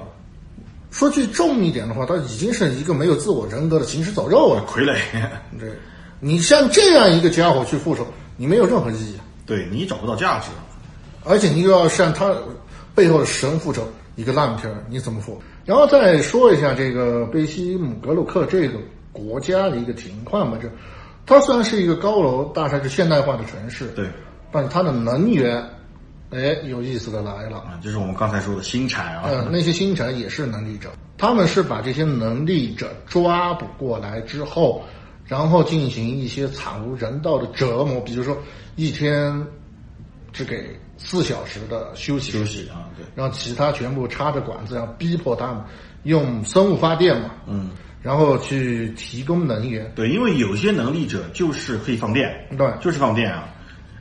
[0.91, 4.67] 说句重一点的话，他已经是一个没有自我人格的行尸走肉了。
[4.69, 4.99] 傀儡。
[5.59, 5.71] 对，
[6.21, 10.49] 你像这样一个家伙去复仇，你没有任何意义，对你找不到价值。
[11.25, 12.35] 而且你又要向他
[12.95, 15.39] 背后的神复仇，一个烂片儿，你怎么说？
[15.65, 18.79] 然后再说一下这个贝西姆格鲁克这个
[19.13, 20.69] 国家的一个情况吧，这
[21.25, 24.09] 它虽然是一个高楼大厦、是现代化的城市，对，
[24.51, 25.65] 但是它的能源，
[26.31, 27.59] 哎，有意思的来了。
[27.59, 29.23] 啊，就是我们刚才说的新产啊。
[29.27, 34.83] 呃，那些新产也是能力者，他们是把这些能力者抓捕过来之后，
[35.25, 38.37] 然后进行一些惨无人道的折磨，比如说
[38.75, 39.47] 一天
[40.33, 45.63] 只给四小时的休息休息啊，对，让其他全部插着管子，让逼迫他们
[46.05, 47.71] 用生物发电嘛，嗯，
[48.03, 52.67] 然后去提供能源，对，因为有些能力者就是可以放电，对。
[52.81, 53.49] 就是放电啊。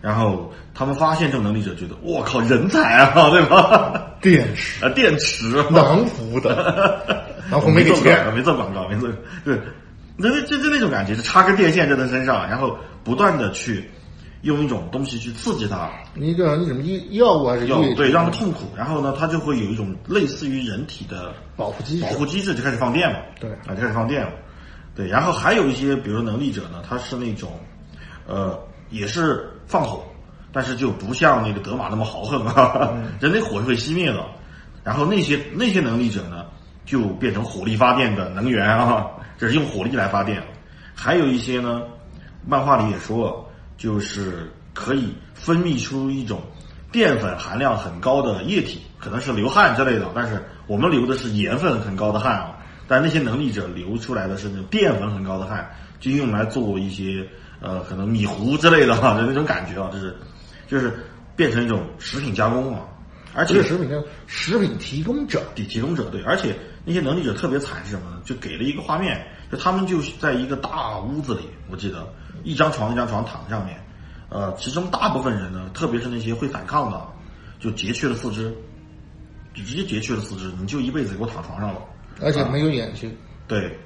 [0.01, 4.13] 然后他们发现这种能力者，觉得我靠，人才啊， 对吧？
[4.19, 4.83] 电池。
[4.83, 7.03] 啊，电池能扶的，
[7.51, 9.07] 然后没给做广告，钱，没做广告，没做，
[9.45, 9.59] 对，
[10.17, 13.87] 那那就就那种感觉，就插根电线在他身上，然后不断的去
[14.41, 23.19] 用一种东西去刺激他，一个那什么药药物还是液体要对让他痛苦，然后呢，他就会有一种类似于人体的保护机制保护机制，就开始放电了。
[23.39, 24.31] 对啊，就开始放电了。
[24.95, 27.51] 对，然后还有一些，比如说能力者呢，他是那种，
[28.27, 30.03] 呃，也是放火，
[30.51, 34.25] 但是就不像那个德玛那么豪横啊， 人类火是被熄灭了。
[34.83, 36.45] 然后那些那些能力者呢，
[36.85, 39.05] 就变成火力发电的能源啊，
[39.37, 40.41] 就是用火力来发电。
[40.95, 41.83] 还有一些呢，
[42.45, 43.47] 漫画里也说，
[43.81, 46.39] 就是可以分泌出一种
[46.91, 52.57] 淀粉含量很高的液体，可能是流汗之类的，但是我们流的是盐分很高的汗啊。
[52.87, 55.67] 但那些能力者流出来的是那种淀粉很高的汗，
[55.99, 57.27] 就用来做一些
[57.59, 60.15] 呃可能米糊之类的哈、就那种感觉啊，就是
[60.69, 60.93] 就是
[61.35, 62.85] 变成一种食品加工啊，
[63.33, 63.95] 而且食品叫
[64.27, 68.21] 食品提供者，提提供者对，而且那些能力者特别惨是什么呢？
[68.23, 72.07] 就给了一个画面，就他们就在一个大屋子里，我记得
[72.43, 73.77] 一张床一张床躺上面，
[74.29, 77.07] 呃，其中大部分人呢，特别是那些会反抗的，
[77.59, 78.53] 就截去了四肢，
[79.53, 81.81] 就直接截去了四肢，你就一辈子给我躺床上了。
[82.21, 83.15] 而且没有眼睛。
[83.47, 83.77] 对，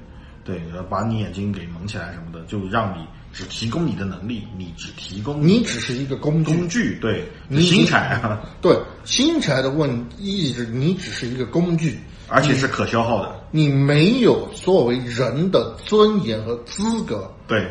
[0.43, 8.19] 对，呃把你眼睛给蒙起来什么的，就让你只提供你的能力，你只提供你只是一个工具，工具，对，你新柴。
[8.21, 17.31] 啊，对新材的问意义是你只是一个工具，而且是可消耗的，你没有作为人的尊严和资格。
[17.47, 17.67] 对，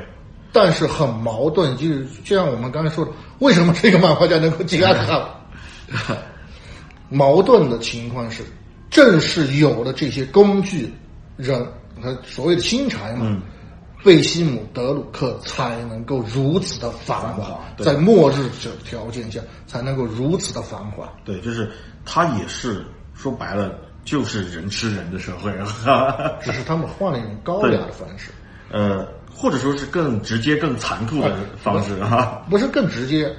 [0.54, 5.28] 但是很矛盾，就是就像我们刚才说的，为什么这个漫画家能够加他？
[7.10, 8.44] 矛盾的情况是，
[8.88, 10.94] 正是有了这些工具
[11.36, 11.66] 人
[12.00, 13.42] 和所谓的新材嘛，嗯。
[14.04, 21.10] 贝西姆德鲁克才能够如此的繁华华，在末日这条件下才能够如此的繁华。
[21.24, 21.70] 对，就是
[22.04, 25.50] 他也是说白了就是人吃人的社会，
[26.42, 28.30] 只是他们换了一种高雅的方式，
[28.70, 32.42] 呃，或者说是更直接、更残酷的方式啊。
[32.48, 33.34] 不是更直接。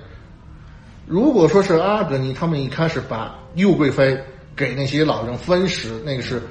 [1.07, 4.19] 如果说是阿格尼他们一开始把右贵妃
[4.55, 6.41] 给那些老人分食，那个是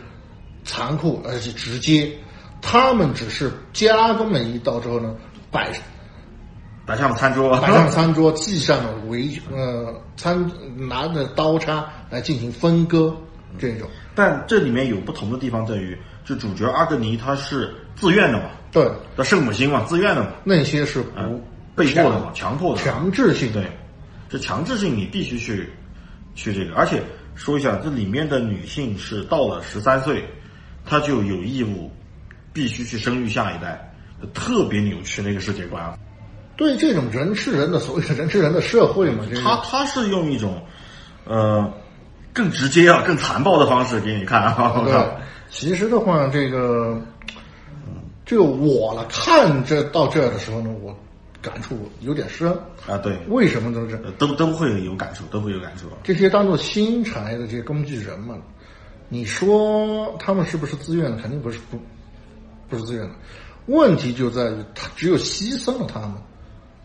[0.65, 2.11] 残酷而且直接，
[2.63, 5.15] 他们只是加工了一道之后呢，
[5.51, 5.73] 摆
[6.87, 13.15] 摆上了餐桌，摆上餐桌，系上了围呃餐拿着刀叉来进行分割，
[13.59, 21.41] 这种但这里面有不同的地方在于，就主角阿格尼他是自愿的嘛，对那圣母心嘛，自愿的嘛，那些是嗯
[21.75, 23.71] 不被迫的嘛，强迫的，强制性的对，
[24.31, 25.69] 是强制性，你必须去
[26.35, 26.75] 去这个。
[26.75, 27.03] 而且
[27.35, 30.25] 说一下，这里面的女性是到了十三岁，
[30.85, 31.91] 她就有义务
[32.53, 33.93] 必须去生育下一代，
[34.33, 35.99] 特别扭曲那个世界观啊。
[36.57, 40.63] 对这种人吃人的所谓的 人吃人的社会嘛，这他个他是用一种
[41.25, 41.73] 呃
[42.33, 44.75] 更直接啊、更残暴的方式给你看啊。
[44.77, 47.01] 我对靠，其实的话，这个，
[48.25, 50.97] 这个我了看这到这儿的时候呢，我
[51.43, 52.51] 感触有点深。
[52.87, 55.87] 啊，对，为什么都是呃都都会有感触，都会有感触。
[56.03, 58.41] 这些当做新产业的这些工具人们？
[59.11, 61.19] 你说他们是不是自愿的？
[61.19, 61.79] 肯定不是不
[62.69, 63.11] 不是自愿的。
[63.67, 66.15] 问题就在于他只有牺牲了他们，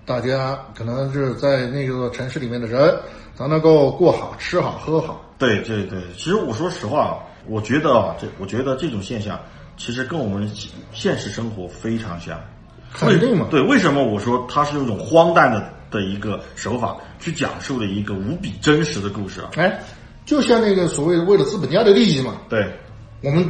[0.05, 2.93] 大家可能是在那个城市里面的人
[3.35, 5.25] 才能够过好、吃好、喝好。
[5.37, 9.39] 对对对，其实我说实话，我觉得啊，这我觉得这种现象
[9.79, 10.47] 其实跟我们
[10.93, 12.39] 现实生活非常像。
[12.93, 19.49] 肯定嘛对，为什么我说它是用一种荒诞的的一个手法去讲述了一个无比真实的故事啊？
[19.57, 19.79] 哎，
[20.25, 22.67] 就像那个所谓的为了资本家的利益嘛，对，
[23.21, 23.47] 我们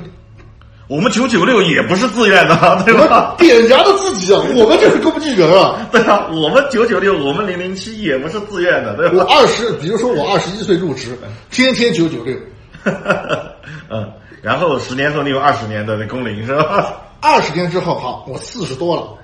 [0.87, 3.47] 我们九九六也不是自愿的， 对吧们？
[3.47, 5.87] 点燃了自己啊，我们就是工具人啊。
[5.89, 9.33] 对啊，我们九九六，我们零零七也不是自愿的，对我吧？
[9.33, 11.17] 二十，比如说我二十一岁入职，
[11.49, 12.35] 天天九九六，
[13.89, 14.11] 嗯，
[14.41, 17.01] 然后十年后你有二十年的工龄是吧？
[17.21, 19.17] 二十年之后，好，我四十多了，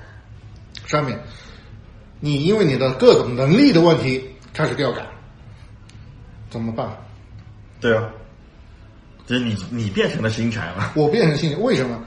[0.86, 1.18] 上面，
[2.20, 5.06] 你因为你的各种能力的问题开始调岗，
[6.50, 6.98] 怎么办？
[7.80, 8.04] 对啊，
[9.26, 10.92] 就是你你变成了新柴了。
[10.98, 12.04] 我变成新人，为什么？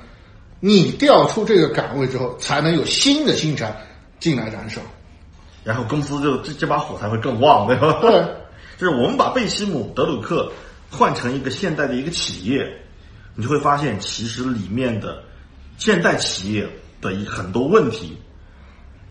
[0.60, 3.74] 你调出这个岗位之后，才能有新的新柴
[4.18, 4.80] 进来燃烧。
[5.64, 7.98] 然后公司就这这把火才会更旺，对吧？
[8.00, 8.10] 对，
[8.76, 10.50] 就是我们把贝西姆德鲁克
[10.90, 12.66] 换成一个现代的一个企业，
[13.38, 15.22] 你就会发现，其实里面的
[15.76, 16.68] 现代企业
[17.00, 18.18] 的一很多问题，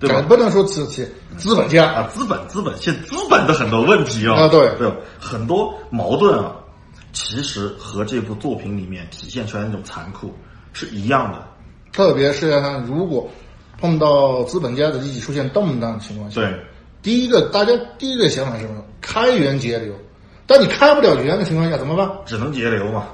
[0.01, 0.28] 对吧咱？
[0.28, 1.07] 不能说资企
[1.38, 6.53] 资本家，啊，资本资本现资本的很多问题啊，啊对对，很多矛盾啊，
[7.13, 10.34] 其实和这部作品里面体现出来那种残酷
[10.73, 11.47] 是一样的。
[11.93, 12.51] 特别是
[12.86, 13.30] 如果
[13.80, 16.59] 碰到资本家的利益出现动荡的情况下，对，
[17.01, 18.84] 第一个大家第一个想法是什么？
[18.99, 19.95] 开源节流。
[20.45, 22.11] 但你开不了源的情况下怎么办？
[22.25, 23.07] 只能节流嘛。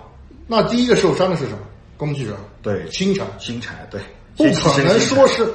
[0.48, 1.60] 那第一个受伤的是什么？
[1.96, 4.02] 工具人，对，新产，新柴对，
[4.36, 5.46] 不可能说是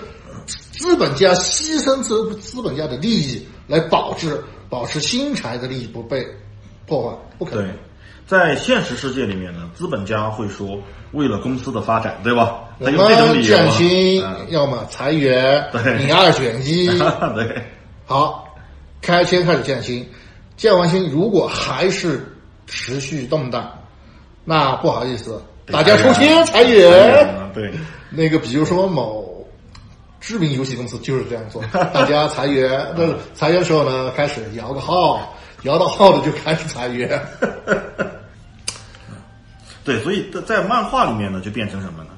[0.47, 6.27] 资本家牺牲资资本家的利益来保持保持新柴的利益不被
[6.87, 7.67] 破坏，不可能。
[7.67, 7.75] 对。，
[8.27, 10.79] 在现实世界里面呢，资本家会说
[11.13, 12.65] 为了公司的发展，对吧？
[12.79, 14.47] 我他用这种们理由啊，降薪，嗯。
[14.51, 15.99] 要么裁员，对。
[16.05, 16.87] 你二选一。
[17.35, 17.63] 对，
[18.07, 18.49] 好，
[19.03, 20.09] 开先开始降薪，
[20.57, 22.25] 降完薪如果还是
[22.67, 23.71] 持续动荡，
[24.49, 25.39] 那不好意思，
[25.71, 27.29] 大家抽签裁员。
[27.39, 27.71] 嗯对，
[28.09, 29.47] 那个比如说某
[30.21, 35.35] 知名游戏公司就是这样做， 大家裁员，那裁员的时候呢，开始摇个号，
[35.65, 37.21] 摇到号的就开始裁员。
[39.85, 42.11] 对，所以在在漫画里面呢，就变成什么呢？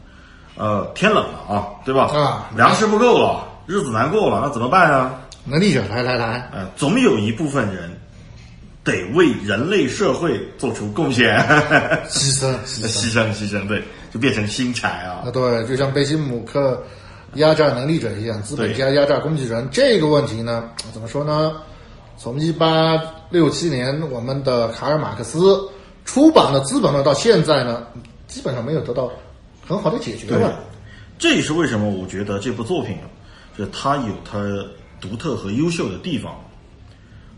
[0.56, 2.04] 呃，天冷了啊，对吧？
[2.14, 5.18] 啊粮食不够了，日子难过了，那怎么办啊？
[5.44, 7.90] 能力者来来来，呃，总有一部分人
[8.82, 11.38] 得为人类社会做出贡献，
[12.08, 12.88] 牺 牲牺牲。
[12.88, 15.30] 牺牲牺牲，对，就变成新柴啊啊，。
[15.30, 16.82] 对，就像贝西姆克
[17.34, 21.52] 压榨能力者一样，资本家压榨工具人这个问题呢，怎么说呢？
[22.16, 23.00] 从一八
[23.30, 25.58] 六七年我们的卡尔马克思
[26.04, 27.86] 出版的《资本论》到现在呢，
[28.26, 29.10] 基本上没有得到
[29.66, 30.52] 很好的解决吧？
[31.18, 33.04] 这也是为什么我觉得这部作品啊，
[33.56, 34.38] 就是它有它
[35.00, 36.34] 独特和优秀的地方。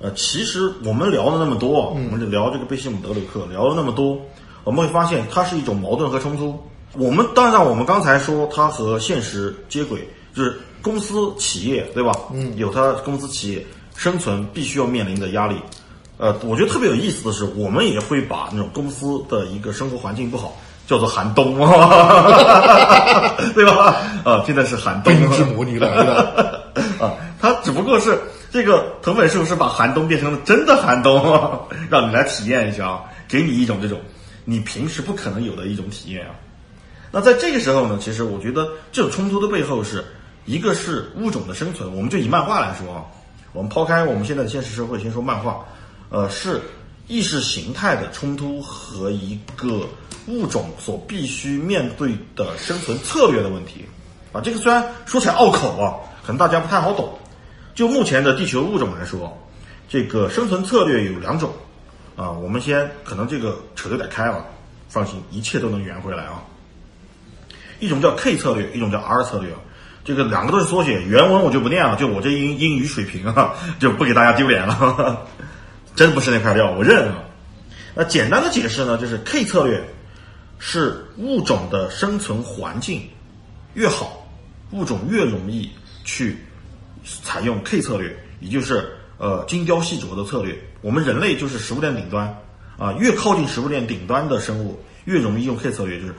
[0.02, 4.18] 呃，其实我们聊了那么多啊，我们就聊这个贝西姆德鲁克，聊了那么多，
[4.64, 6.60] 我们会发现它是一种矛盾和冲突。
[6.94, 12.12] 我们当然，我们刚才说它和现实接轨，就是公司企业对吧？
[12.32, 15.54] 嗯，有它公司企业生存必须要面临的压力。
[16.18, 21.54] 呃，我觉得特别有意思的是，我们也会把那种公司的一个生活环境不好叫做寒冬，
[23.54, 23.96] 对吧？
[24.24, 28.20] 啊，现在是寒冬冰之魔女来了， 啊，它只不过是
[28.52, 31.18] 这个藤本树是把寒冬变成了真的寒冬，
[31.88, 33.98] 让你来体验一下啊，给你一种这种
[34.44, 36.34] 你平时不可能有的一种体验啊。
[37.10, 40.04] 那在这个时候呢，其实我觉得这种冲突的背后是
[40.44, 43.04] 一个是物种的生存，我们就以漫画来说啊，
[43.54, 45.64] 我们抛开我们现在的现实社会，先说漫画，
[46.10, 46.60] 呃，是
[47.08, 49.88] 意识形态的冲突和一个
[50.26, 53.86] 物种所必须面对的生存策略的问题
[54.30, 54.42] 啊。
[54.42, 57.18] 这个虽然说起来拗口啊，可能大家不太好懂。
[57.74, 59.36] 就目前的地球物种来说，
[59.88, 61.52] 这个生存策略有两种
[62.16, 62.30] 啊。
[62.30, 64.44] 我们先可能这个扯得有点开啊，
[64.88, 66.42] 放心，一切都能圆回来啊。
[67.80, 69.50] 一种叫 K 策略，一种叫 R 策略。
[70.04, 75.26] 这个两个都是缩写，原文我就不念了，就我这英英语水平啊，就不给大家丢脸了，
[75.94, 77.22] 真不是那块料，我认啊。
[77.94, 79.82] 那简单的解释呢，就是 K 策略
[80.58, 83.08] 是物种的生存环境
[83.74, 84.26] 越好，
[84.72, 85.70] 物种越容易
[86.04, 86.36] 去
[87.22, 90.58] 采用 K 策略，也就是呃精雕细琢的策略。
[90.80, 92.26] 我们人类就是食物链顶端
[92.78, 96.14] 啊，越靠近食物链顶端的生物，越容易用 K 策略，就是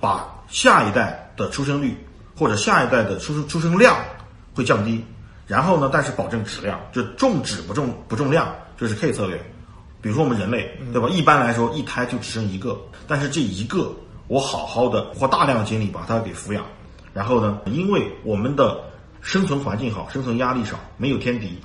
[0.00, 1.96] 把下一代的出生率
[2.38, 3.96] 或者下一代的出生出生量
[4.54, 5.04] 会降低，
[5.46, 9.36] 然后呢，但是保证质量，就重质不重不重量，这是 K 策略。
[10.00, 11.08] 比如说我们人类，对吧？
[11.08, 12.78] 一般来说，一胎就只生一个，
[13.08, 13.92] 但是这一个
[14.28, 16.64] 我好好的花大量的精力把它给抚养，
[17.12, 18.78] 然后呢，因为我们的
[19.26, 21.58] 生存环境好，生存压力少，没有天敌，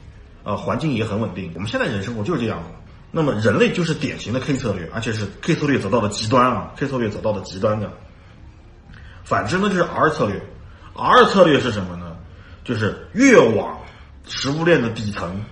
[0.43, 1.51] 呃，环境也很稳定。
[1.53, 2.70] 我们现在人生活就是这样子。
[3.12, 7.93] 那么人类就是典型的 K 策略，而且是 K 策略走到了极端啊，K 策略走到了极端的。
[9.24, 10.41] 反之呢，就是 R 策略。
[10.95, 12.18] R 策略是什么呢？
[12.64, 13.80] 就是越往
[14.28, 15.45] 食物链的底层，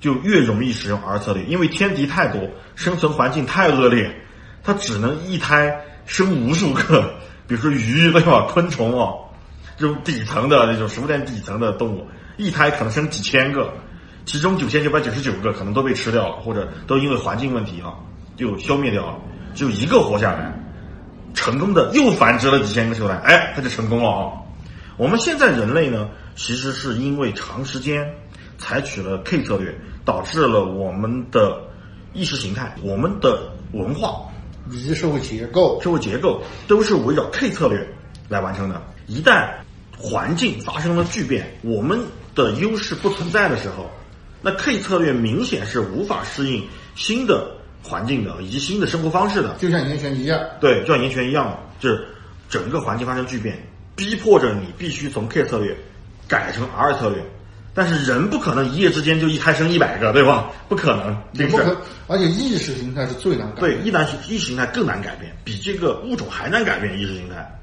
[0.00, 2.40] 就越容易使用 R 策略，因为天敌太多，
[2.74, 4.18] 生存环境太恶劣，
[4.62, 7.14] 它只能一胎生无数个，
[7.46, 9.12] 比如说鱼对吧，昆虫啊，
[9.82, 12.06] 这种底层的那种食物链底层的动物，
[12.36, 13.74] 一胎可能生几千个，
[14.24, 17.94] 其中九千九百九十九个可能都被吃掉了，或者都因为环境问题啊
[18.36, 19.18] 就消灭掉了，
[19.56, 20.56] 只有一个活下来。
[21.34, 24.30] 成功的又繁殖了几千个出来，哎，它就成功了啊！
[24.98, 28.06] 我们现在人类呢，其实是因为长时间
[28.58, 31.58] 采取了 K 策略，导致了我们的
[32.12, 34.30] 意识形态、我们的文化、
[34.70, 37.84] 以及社会结构，社会结构都是围绕 K 策略
[38.28, 38.80] 来完成的。
[39.06, 39.48] 一旦
[40.02, 42.00] 环境发生了巨变，我们
[42.34, 43.88] 的优势不存在的时候，
[44.42, 49.54] 那 K 策略明显是无法适应新的环境的以及新的生活方式的。
[49.60, 52.04] 就像岩泉一样，对，就像岩泉一样，就是
[52.48, 53.56] 整个环境发生巨变，
[53.94, 55.76] 逼迫着你必须从 K 策略
[56.26, 57.24] 改成 R 策略。
[57.74, 60.50] 但是人不可能一夜之间就一胎生一百个，对吧？
[60.68, 63.86] 不可能，这个事儿也不可，而且意识形态是最难改变对，变。
[63.86, 67.61] 意难意识形态更难改变，比这个物种还难改变意识形态，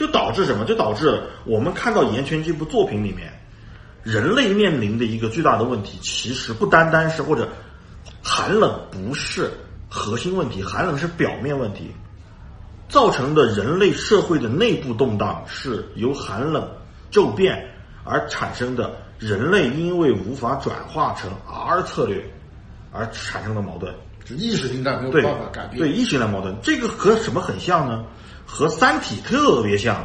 [0.00, 0.64] 就导致什么？
[0.64, 3.30] 就导致我们看到《岩泉》这部作品里面，
[4.02, 7.46] 人类面临的一个最大的问题，其实不单单是或者
[8.22, 9.50] 寒冷不是
[9.90, 11.90] 核心问题，寒冷是表面问题，
[12.88, 16.66] 造成的人类社会的内部动荡是由寒冷
[17.10, 17.62] 骤变
[18.02, 22.24] 而产生的，人类因为无法转化成 R 策略
[22.90, 23.94] 而产生的矛盾。
[24.24, 25.78] 就意识形态没有对办法改变。
[25.78, 28.02] 对，意识形态矛盾，这个和什么很像呢？
[28.52, 30.04] 和《三体》特别像，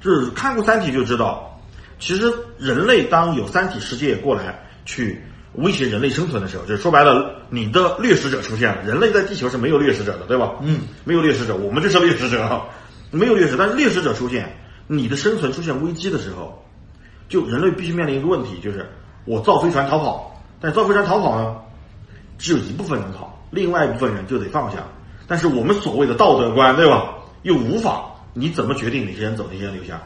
[0.00, 1.60] 就是看过《三体》就知道，
[2.00, 5.22] 其实人类当有三体世界过来去
[5.56, 8.82] 威胁人类生存的时候，就是说白了，你的掠食者出现了。
[8.82, 10.54] 人类在地球是没有掠食者的，对吧？
[10.62, 12.62] 嗯，没有掠食者，我们就是掠食者，
[13.12, 16.64] 没有掠食，但是掠食者出现，你的生存出现危机的时候，
[17.28, 18.88] 就人类必须面临一个问题，就是
[19.26, 21.56] 我造飞船逃跑，但造飞船逃跑呢，
[22.38, 24.78] 只有一部分人跑，另外一部分人就得放下。
[25.28, 27.14] 但是我们所谓的道德观，对吧？
[27.42, 30.00] 又无法，你怎么决定哪些人走，哪些人留下？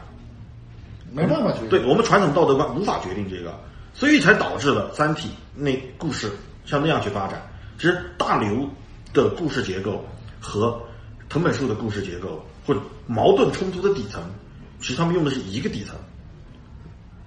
[1.11, 1.69] 没办法决定。
[1.69, 3.57] 对我们传统道德观无法决定这个，
[3.93, 6.31] 所以才导致了《三体》那故事
[6.65, 7.41] 像那样去发展。
[7.77, 8.67] 其实大刘
[9.13, 10.03] 的故事结构
[10.39, 10.81] 和
[11.29, 14.21] 藤本树的故事结构或者矛盾冲突的底层，
[14.79, 15.95] 其实他们用的是一个底层，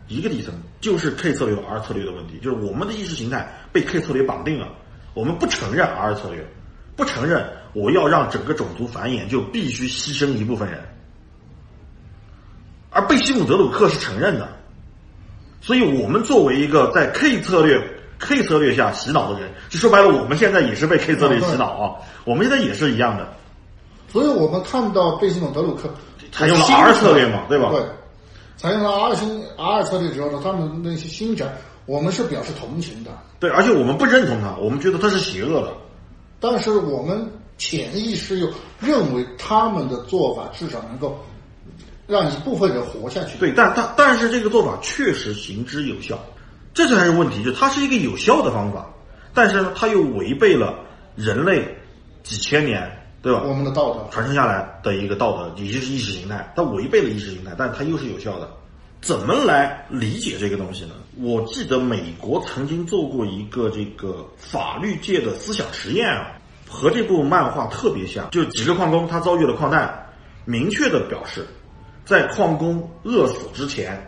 [0.08, 4.68] 一个底层就是 K 策略和 R 策略的问题，就是我们的意识形态被 K 策略绑定了，
[5.14, 6.46] 我们不承认 R 策略，
[6.96, 10.80] 不承认我要让整个种族繁衍就必须牺牲一部分人。
[12.90, 14.48] 而贝西姆德鲁克是承认的，
[15.60, 17.80] 所以我们作为一个在 K 策略
[18.18, 21.94] K 策略下洗脑的人，就说白了，我们现在也是被 K 策略洗脑啊，
[22.24, 23.28] 我们现在也是一样的。
[24.08, 25.88] 所以我们看到贝西姆德鲁克
[26.32, 27.80] 采用了 R 策略嘛对吧对，
[28.56, 31.56] 采用了 R 新 R 策略之后呢，他们那些新展，
[31.86, 35.72] 我们是表示同情的，对，而且我们不认同他，我们觉得他是邪恶的。
[36.40, 37.30] 但是我们
[37.60, 38.48] 潜意识又
[38.80, 41.22] 认为他们的做法至少能够
[42.06, 43.36] 让一部分人活下去。
[43.38, 46.18] 对，但但但是这个做法确实行之有效，
[46.72, 48.88] 这才是问题，就它是一个有效的方法，
[49.34, 50.74] 但是呢，它又违背了
[51.14, 51.76] 人类
[52.22, 52.90] 几千年，
[53.20, 53.42] 对吧？
[53.44, 58.48] 我们的道德，传承下来的一个道德，也就是意识形态，它违背了意识形态，但它又是有效的。
[59.02, 60.94] 怎么来理解这个东西呢？
[61.18, 66.32] 我记得美国曾经做过一个这个法律界的思想实验啊，
[66.72, 70.06] 和这部漫画特别像，就几个矿工他遭遇了矿难，
[70.44, 71.44] 明确的表示，
[72.04, 74.00] 在矿工饿死之前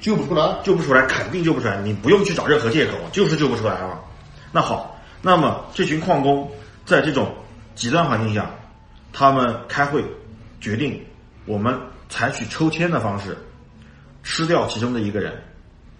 [0.00, 0.58] 救不出来。
[0.64, 4.00] 救不出来，肯定救不出来，你不用去找任何借口，就是救不出来嘛。
[4.50, 6.50] 那好，那么这群矿工
[6.84, 7.32] 在这种
[7.76, 8.50] 极端环境下，
[9.12, 10.04] 他们开会
[10.60, 11.00] 决定，
[11.46, 13.38] 我们采取抽签的方式，
[14.24, 15.40] 吃掉其中的一个人，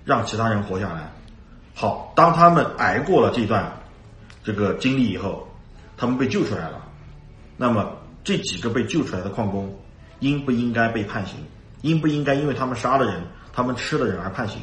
[0.05, 1.13] 让其他人活下来。
[1.75, 3.73] 好，当他们挨过了这段
[4.43, 5.48] 这个经历以后，
[5.99, 6.89] 他们被救出来了。
[7.59, 7.95] 那么
[8.25, 9.79] 这几个被救出来的矿工，
[10.21, 11.35] 应不应该被判刑？
[11.83, 13.23] 应不应该因为他们杀了人，
[13.53, 14.59] 他们吃了人而判刑？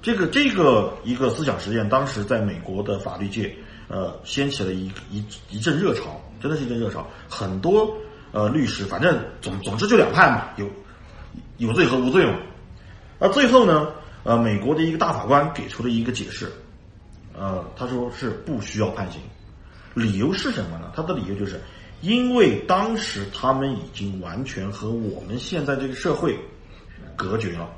[0.00, 3.54] 这个这个一个思想实验，当时在美国的法律界，
[3.88, 7.06] 呃，掀起了一一一阵热潮，真的是一阵热潮。
[7.28, 7.96] 很多
[8.32, 10.68] 呃律师，反正总总之就两派嘛，有
[11.58, 12.36] 有罪和无罪嘛。
[13.20, 13.88] 而最后呢，
[14.24, 16.50] 呃，美国的一个大法官给出了一个解释，
[17.38, 19.20] 呃，他说是不需要判刑，
[19.94, 20.90] 理由是什么呢？
[20.94, 21.60] 他的理由就是，
[22.00, 26.38] 因为当时他们已经完全和我们现在这个社会
[27.16, 27.68] 隔绝了。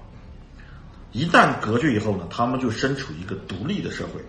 [1.12, 4.20] 一旦隔绝以后呢，他们就身处一个独立的社会。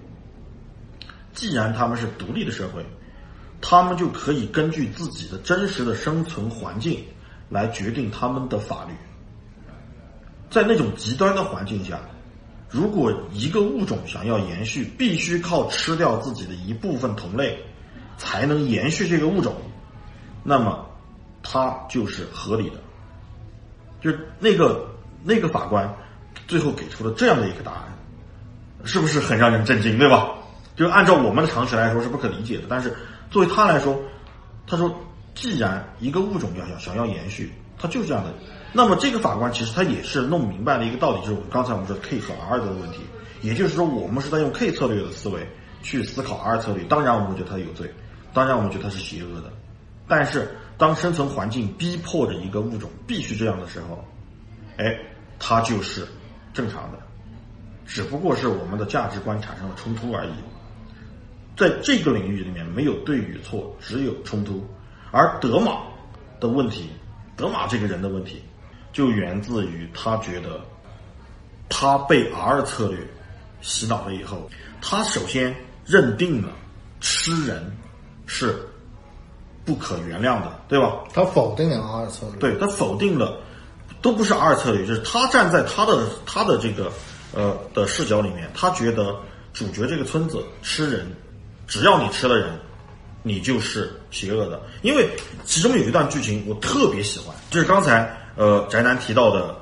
[1.33, 2.86] 既然他们是独立的社会，
[3.61, 7.03] 他们就可以根据自己的真实的生存环境
[7.49, 8.93] 来决定他们的法律。
[10.49, 11.99] 在那种极端的环境下，
[12.69, 17.59] 如果一个物种想要延续，必须靠吃掉自己的一部分同类
[18.18, 19.55] 才能延续这个物种，
[20.43, 20.86] 那么
[21.43, 22.76] 它就是合理的。
[24.01, 24.88] 就那个
[25.24, 25.91] 那个法官
[26.47, 27.82] 最后给出了这样的一个答案，
[28.84, 30.30] 是不是很让人震惊，对吧？
[30.76, 32.93] 就按照我们的常识来说是不可理解的，但是
[33.32, 33.99] 作为他来说，
[34.68, 34.93] 他说，
[35.34, 38.34] 既然一个物种要想想要延续，它就是这样的。
[38.74, 42.99] 那么这个法官其实他也是弄明白了一个道理，就是我们刚才我们说 K 和 R 的问题，
[43.41, 45.47] 也就是说我们是在用 K 策略的思维
[45.82, 46.84] 去思考 R 策略。
[46.84, 47.89] 当然我们觉得他有罪，
[48.36, 49.51] 当然我们觉得他是邪恶的，
[50.09, 54.03] 但是当生存环境逼迫着一个物种必须这样的时候，
[54.75, 54.99] 哎，
[55.39, 56.05] 它就是
[56.53, 56.99] 正常的，
[57.86, 60.33] 只不过是我们的价值观产生了冲突而已。
[61.55, 64.67] 在这个领域里面，没有对与错，只有冲突。
[65.11, 65.83] 而德玛
[66.41, 66.89] 的问题，
[67.38, 68.43] 德玛这个人的问题，
[68.91, 70.59] 就源自于他觉得
[71.69, 72.99] 他被 R 策略
[73.61, 74.49] 洗脑了以后，
[74.81, 75.55] 他首先
[75.86, 76.49] 认定了
[76.99, 77.71] 吃人
[78.26, 78.55] 是
[79.63, 80.99] 不可原谅的，对吧？
[81.13, 82.39] 他否定了阿尔策略。
[82.39, 83.38] 对他否定了，
[84.01, 86.91] 都不是阿尔策略，就是他站在他的他的这个
[87.34, 89.15] 呃的视角里面，他觉得
[89.53, 91.07] 主角这个村子吃人，
[91.67, 92.49] 只要你吃了人，
[93.23, 94.61] 你就是邪恶的。
[94.82, 95.09] 因为
[95.45, 99.55] 其中有一段剧情我特别喜欢，就是刚才呃宅男提到的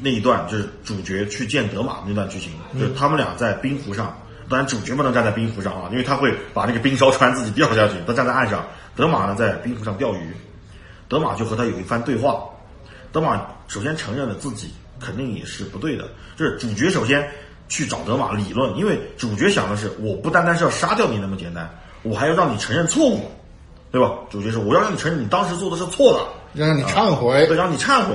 [0.00, 4.16] 那一段，就是主角去见德玛那段剧情，就是他们俩在冰湖上。
[4.54, 7.94] 当然，主角不能站在冰湖上啊，因为他会把那个冰烧穿，自己掉下去。
[8.06, 10.32] 他站在岸上，德玛呢在冰湖上钓鱼。
[11.08, 12.44] 德玛就和他有一番对话。
[13.10, 16.04] 德玛首先承认了自己肯定也是不对的，
[16.36, 17.28] 就是主角首先
[17.68, 21.68] 去找德玛理论，因为主角想的是，我不单单是要杀掉你那么简单，
[22.02, 23.28] 我还要让你承认错误，
[23.90, 24.12] 对吧？
[24.30, 27.44] 主角说，我要让你承认你当时做的是错的，让你忏悔。
[27.48, 28.14] 对，让你忏悔。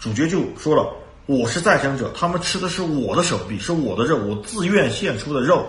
[0.00, 0.92] 主角就说了，
[1.28, 5.68] 我是再生者，他们吃的是我的手臂，是我的肉，我自愿献出的肉。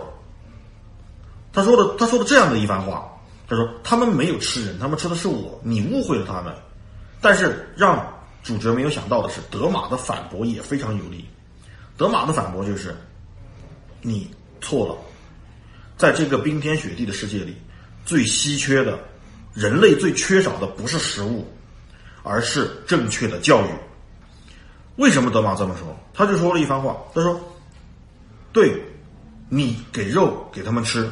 [1.51, 3.11] 他说的，他说的这样的一番话，
[3.45, 6.55] 他说他们没有吃人，他们吃的是我，你误会了他们。
[7.19, 8.07] 但是让
[8.41, 11.25] 主角没有想到的是，德玛的反驳也非常有力。
[11.97, 12.95] 德玛的反驳就是，
[14.01, 14.31] 你
[14.61, 14.95] 错了，
[15.97, 17.53] 在这个冰天雪地的世界里，
[18.05, 18.97] 最稀缺的，
[19.53, 21.45] 人类最缺少的不是食物，
[22.23, 23.69] 而是正确的教育。
[24.99, 25.95] 为什么德玛这么说？
[26.13, 27.39] 他就说了一番话，他说
[28.51, 28.83] ：“对，
[29.47, 31.09] 你给肉给他们吃，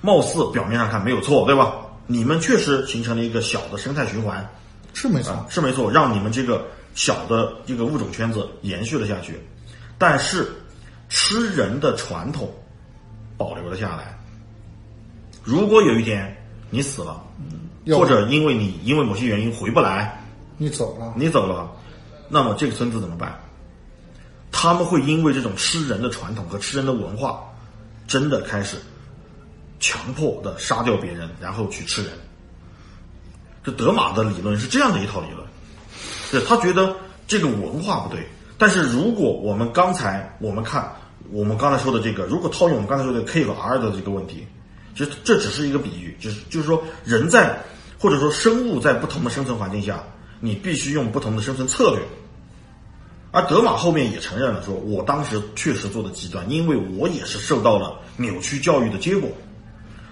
[0.00, 1.76] 貌似表面上看没有错，对吧？
[2.08, 4.44] 你们确实形成了一个小的生态循环，
[4.92, 5.32] 是没错。
[5.32, 9.40] 啊，是没错，让你们这个小的这个物种圈子延续了下去。
[9.96, 10.48] 但是
[11.08, 12.52] 吃人的传统
[13.38, 14.18] 保留了下来。
[15.44, 16.36] 如果有一天
[16.68, 17.24] 你死了，
[17.94, 20.20] 或者因为你因为某些原因回不来，
[20.56, 21.70] 你走了，你走了，
[22.28, 23.38] 那么这个村子怎么办？
[24.52, 27.42] 他们会因为这种吃人的传统和吃人的文化，
[28.06, 28.78] 真的开始
[29.80, 32.12] 强迫的杀掉别人，然后去吃人。
[33.62, 35.46] 这德玛的理论是这样的一套理论，
[36.30, 36.96] 对他觉得
[37.26, 38.26] 这个文化不对。
[38.56, 40.90] 但是如果我们刚才我们看
[41.30, 44.46] 我们刚才说的这个，如果套用我们刚才说的 K 和 R 的这个问题，
[44.96, 47.58] 其实这只是一个比喻，就是就是说人在
[47.98, 50.02] 或者说生物在不同的生存环境下，
[50.40, 52.02] 你必须用不同的生存策略。
[53.32, 59.30] 而德玛后面也承认了说，我当时确实做的极端，因为我也是受到了扭曲教育的结果。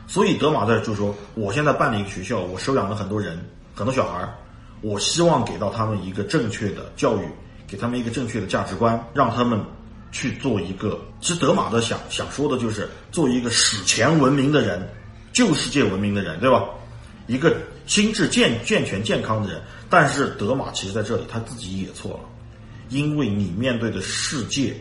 [0.06, 3.38] 所以德玛在就说，我现在办了一个学校，我收养了很多人，
[3.74, 4.34] 很多小孩儿，
[4.82, 7.22] 我希望给到他们一个正确的教育，
[7.66, 9.58] 给他们一个正确的价值观，让他们
[10.12, 11.00] 去做一个。
[11.22, 14.86] 其实德玛的想想说的就是，做一个史前文明的人，
[15.32, 16.62] 旧世界文明的人，对吧？
[17.26, 17.56] 一个
[17.86, 19.62] 心智健健全健康的人。
[19.94, 22.20] 但是德玛其实在这里他自己也错了，
[22.88, 24.74] 因为你面对的世界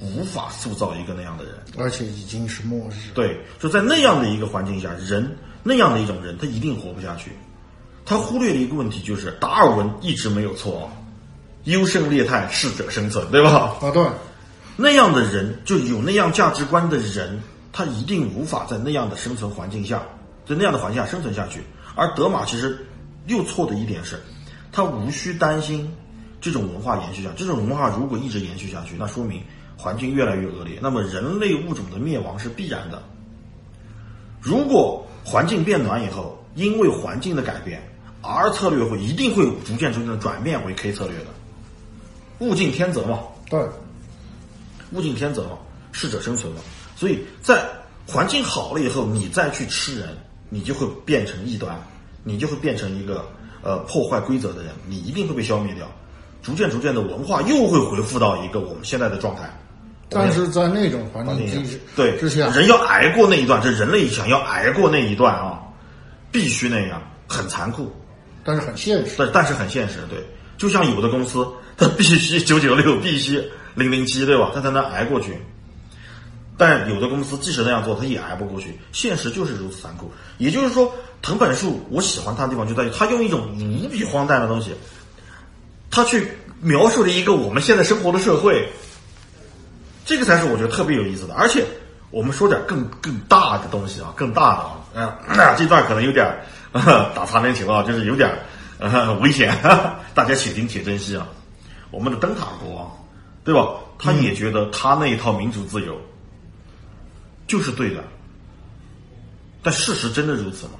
[0.00, 1.54] 无法塑造一个那样的人。
[1.78, 3.12] 而且已经是末日。
[3.14, 7.30] 对，就在那样的一个环境下，人那样的一种人，他一定活不下去。
[8.04, 10.90] 他忽略了一个问题，就是达尔文一直没有错，
[11.62, 13.76] 优胜劣汰，适者生存，对吧？
[13.80, 14.04] 啊，对，
[14.76, 17.40] 那样的人，就有那样价值观的人，
[17.72, 20.02] 他一定无法在那样的生存环境下，
[20.44, 21.62] 在那样的环境下生存下去。
[21.94, 22.84] 而德玛其实
[23.26, 24.20] 又错的一点是，
[24.76, 25.90] 他无需担心
[26.38, 27.36] 这种文化延续下去。
[27.38, 29.42] 这种文化如果一直延续下去，那说明
[29.74, 33.02] 环境越来越恶劣，那么人类物种的灭亡是必然的。
[34.38, 37.82] 如果环境变暖以后，因为环境的改变
[38.20, 41.26] ，R 策略会一定会逐渐逐渐的转变为 K 策略的，
[42.40, 43.20] 物竞天择嘛。
[43.48, 43.58] 对，
[44.92, 45.56] 物竞天择嘛，
[45.90, 46.60] 适者生存嘛。
[46.96, 47.66] 所以在
[48.06, 50.10] 环境好了以后，你再去吃人，
[50.50, 51.82] 你就会变成异端，
[52.24, 53.26] 你就会变成一个
[53.66, 55.90] 呃破坏规则的人，你一定会被消灭掉。
[56.40, 59.42] 逐渐逐渐的文化又会恢复到一个我们现在的状态。
[60.08, 65.60] 但是在那种环境之对之下，人要挨过那一段，这人类想要挨过那一段啊，
[66.30, 67.92] 必须那样，很残酷，
[68.44, 69.16] 但是很现实。
[69.18, 70.24] 但但是很现实，对，
[70.56, 71.44] 就像有的公司，
[71.76, 73.42] 它必须九九六，必须
[73.74, 74.52] 零零七，对吧？
[74.54, 75.36] 它才能挨过去。
[76.56, 78.78] 但有的公司即使那样做，它也挨不过去。
[78.92, 80.10] 现实就是如此残酷。
[80.38, 84.74] 也就是说，藤本树我喜欢他的地方就在于，他用一种无比荒诞的东西，
[85.90, 86.28] 他去
[86.60, 88.68] 描述了一个我们现在生活的社会。
[90.04, 91.34] 这个才是我觉得特别有意思的。
[91.34, 91.64] 而且
[92.10, 94.56] 我们说点更更大的东西啊，更大
[94.94, 96.32] 的啊，呃，这段可能有点、
[96.72, 98.30] 打擦边球啊，就是有点
[99.20, 99.52] 危险，
[100.14, 101.26] 大家且听且珍惜啊。
[101.90, 103.06] 我们的灯塔国王，
[103.42, 103.68] 对吧？
[103.98, 106.00] 他也觉得他那一套民主自由
[107.46, 108.04] 就是对的，
[109.62, 110.72] 但事实真的如此吗？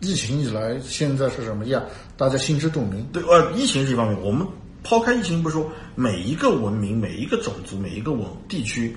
[0.00, 1.82] 疫情以来，现在是什么样？
[2.16, 3.02] 大家心知肚明。
[3.12, 4.46] 对，呃，疫情是一方面，我们
[4.82, 8.96] 抛开疫情不说，每一个文明、每一个种族、每一个文地区，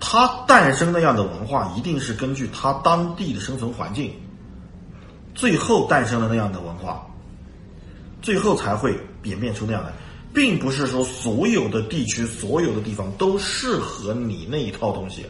[0.00, 4.12] 它诞生那样的文化，一定是根据它当地的生存环境，
[5.34, 7.06] 最后诞生了那样的文化，
[8.22, 9.92] 最后才会演变出那样来，
[10.32, 15.26] 并不是说所有的地区、所有的地方都适合你那一套东西。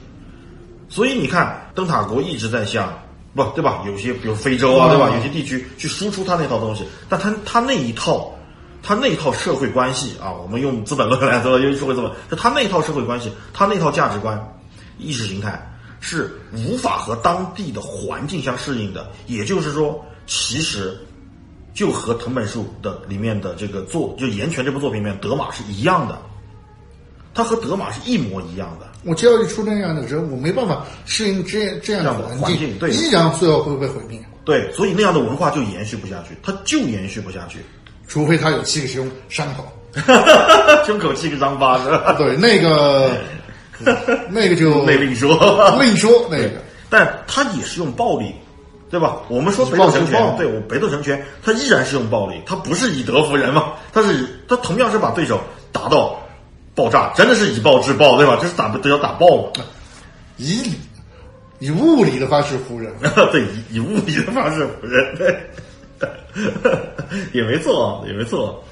[0.88, 2.96] 所以你看，灯塔国一直在向
[3.45, 3.82] 不对吧？
[3.87, 5.11] 有些比如非洲啊，对吧？
[5.14, 8.32] 有些地区去输出他那套东西，但他他那一套，
[8.82, 14.43] 他那一套社会关系啊，我们用资本论来说，用社会资本，就它那一套社会关系，他那套价值观、
[14.99, 15.61] 意识形态
[16.01, 19.11] 是无法和当地的环境相适应的。
[19.26, 20.97] 也就是说，其实
[21.74, 26.18] 就和藤本树的里面的这个作，就《岩泉》这部作品里面，德玛是一样的，
[27.37, 28.87] 它和德玛是一模一样的。
[29.05, 34.18] 我教育出那样的人，我没办法适应这样这样的环境对依然最后会被毁灭。
[34.45, 37.59] 对，所以那样的文化就延续不下去，他就延续不下去。
[38.09, 39.66] 除非他有七个胸伤口，
[40.87, 42.14] 胸口七个伤疤是吧？
[42.16, 43.11] 对，那个
[44.30, 45.37] 那个就那另说，
[45.78, 46.53] 另说那个。
[46.89, 48.32] 但他也是用暴力，
[48.89, 49.16] 对吧？
[49.28, 55.41] 我们说北斗神，拳对我北斗神拳，他依然是用暴力，他不是以德服人嘛，他是他同样是把对手
[55.72, 56.16] 打到
[56.77, 58.39] 爆炸，真的是以暴制暴，对吧？
[58.41, 59.64] 这是打都要打爆嘛？
[60.37, 60.74] 以理
[61.59, 62.95] 以物理的方式服人，
[63.33, 65.35] 对，以以物理的方式服人，对，
[67.33, 68.62] 也没错，也没错。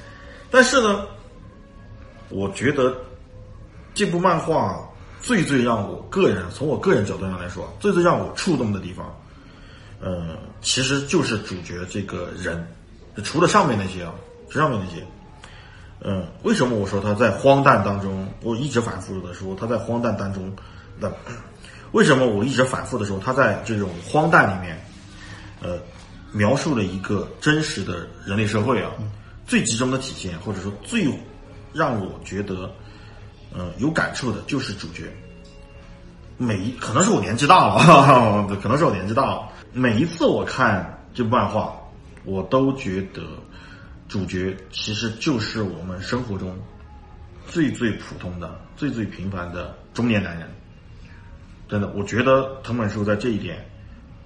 [0.50, 1.06] 但是呢，
[2.28, 2.94] 我觉得
[3.94, 4.78] 这部漫画
[5.22, 9.06] 最最让我个人从我个人角度上来说，最最让我触动的地方，
[10.00, 12.68] 呃，其实就是主角这个人，
[13.24, 14.12] 除了上面那些啊，
[14.50, 15.02] 除上面那些，
[16.06, 18.28] 嗯，为什么我说他在荒诞当中？
[18.42, 20.54] 我一直反复的说他在荒诞当中
[21.00, 21.10] 的，
[21.92, 24.78] 为什么我一直反复的说他在这种荒诞里面，
[25.62, 25.78] 呃，
[26.30, 28.90] 描述了一个真实的人类社会啊，
[29.46, 31.08] 最集中的体现，或者说最
[31.72, 32.70] 让我觉得，
[33.54, 35.10] 呃，有感触的就是主角。
[36.36, 39.48] 每一可能是我年纪大了， 可能是我年纪大了。
[39.72, 41.74] 每一次我看这部漫画，
[42.24, 43.22] 我都觉得
[44.08, 46.56] 主角其实就是我们生活中
[47.46, 50.48] 最最普通的、最最平凡的中年男人。
[51.66, 53.66] 真的，我觉得藤本树在这一点，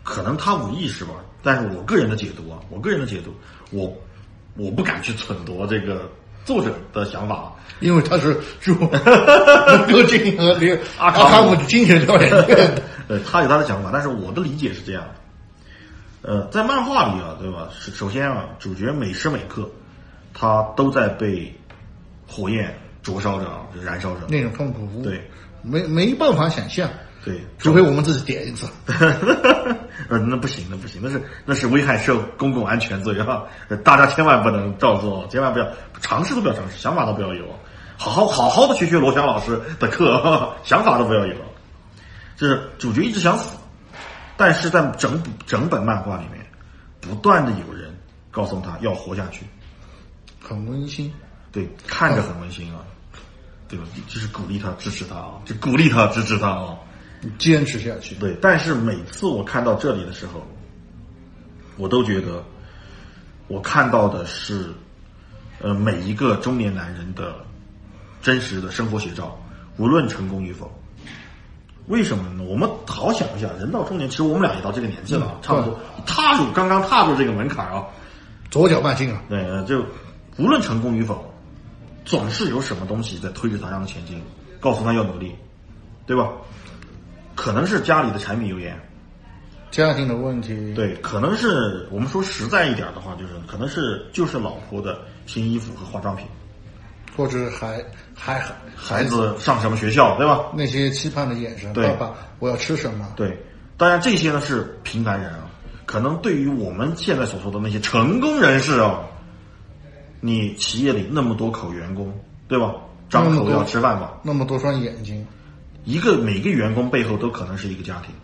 [0.02, 1.12] 可能他无意识吧，
[1.42, 3.32] 但是我个人的解读啊，我个人的解读，
[3.70, 3.96] 我
[4.56, 6.10] 我不敢去揣度这个
[6.44, 7.54] 作者的想法。
[7.80, 12.82] 因为他是入歌进和连阿卡姆的精神教练院。
[13.06, 15.14] 呃， 他有他的想法，但是我的理解是这样的。
[16.22, 17.68] 呃，在漫画里啊，对吧？
[17.70, 19.70] 首首先啊，主角每时每刻，
[20.34, 21.54] 他都在被
[22.26, 23.46] 火焰灼烧着
[23.82, 24.22] 燃烧着。
[24.28, 25.30] 那种痛苦，对，
[25.62, 26.88] 没没办法想象，
[27.24, 28.66] 对，除非我们自己点一次。
[30.08, 33.44] 呃，那不行，那不行，那是那是危害社公共安全罪啊！
[33.68, 35.68] 呃大家千万不能照做，千万不要
[36.00, 37.44] 尝试都不要尝试，想法都不要有，
[37.96, 41.34] 好好好好的学学罗翔老师的课， 想法都不要有。
[42.36, 43.57] 就是主角一直想死，
[44.38, 46.46] 但是在整部整本漫画里面，
[47.00, 47.94] 不断的有人
[48.30, 49.44] 告诉他要活下去，
[50.40, 51.12] 很温馨。
[51.52, 52.80] 对，看着很温馨啊，
[53.68, 53.84] 对吧？
[54.06, 56.78] 就是鼓励他、支持他啊，就鼓励他、支持他啊。
[57.36, 58.14] 坚持下去。
[58.14, 60.46] 对，但是每次我看到这里的时候，
[61.76, 62.44] 我都觉得
[63.48, 64.72] 我看到的是，
[65.60, 67.34] 呃，每一个中年男人的
[68.22, 69.36] 真实的生活写照，
[69.78, 70.72] 无论成功与否。
[71.88, 72.44] 为什么呢？
[72.44, 77.84] 我们好好想一下，人到中年，其实我们俩也到这个年纪了，嗯差不多踏入刚刚踏入这个门槛啊。
[78.50, 79.84] 左脚迈进啊，对，呃就
[80.38, 81.32] 无论成功与否，
[82.04, 84.22] 总是有什么东西在推着他让他前进，
[84.60, 85.34] 告诉他要努力，
[86.06, 86.30] 对吧？
[87.34, 88.78] 可能是家里的柴米油盐，
[89.70, 96.26] 家庭的问题，，对，可能是我们说实在一点的话，就是可能是就是老婆的新衣服和化妆品，
[97.18, 98.40] 或者孩孩
[98.76, 100.52] 孩子上什么学校，对吧？
[100.54, 103.12] 那些期盼的眼神，爸爸，我要吃什么？
[103.16, 103.36] 对，
[103.76, 105.50] 当然这些呢是平凡人啊，
[105.84, 109.00] 可能对于我们现在所说的那些成功人士啊，
[110.20, 112.14] 你企业里那么多口员工，
[112.46, 112.72] 对吧？
[113.10, 115.26] 张口要吃饭吧，那么多双眼睛，
[115.82, 118.14] 一个每个员工背后都可能是一个家庭，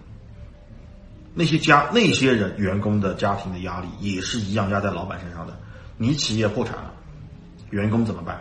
[1.34, 5.53] 那些家那些人员工的家庭的压力也是一样压在老板身上的。
[5.97, 6.92] 你企业破产了，
[7.70, 8.40] 员工怎么办？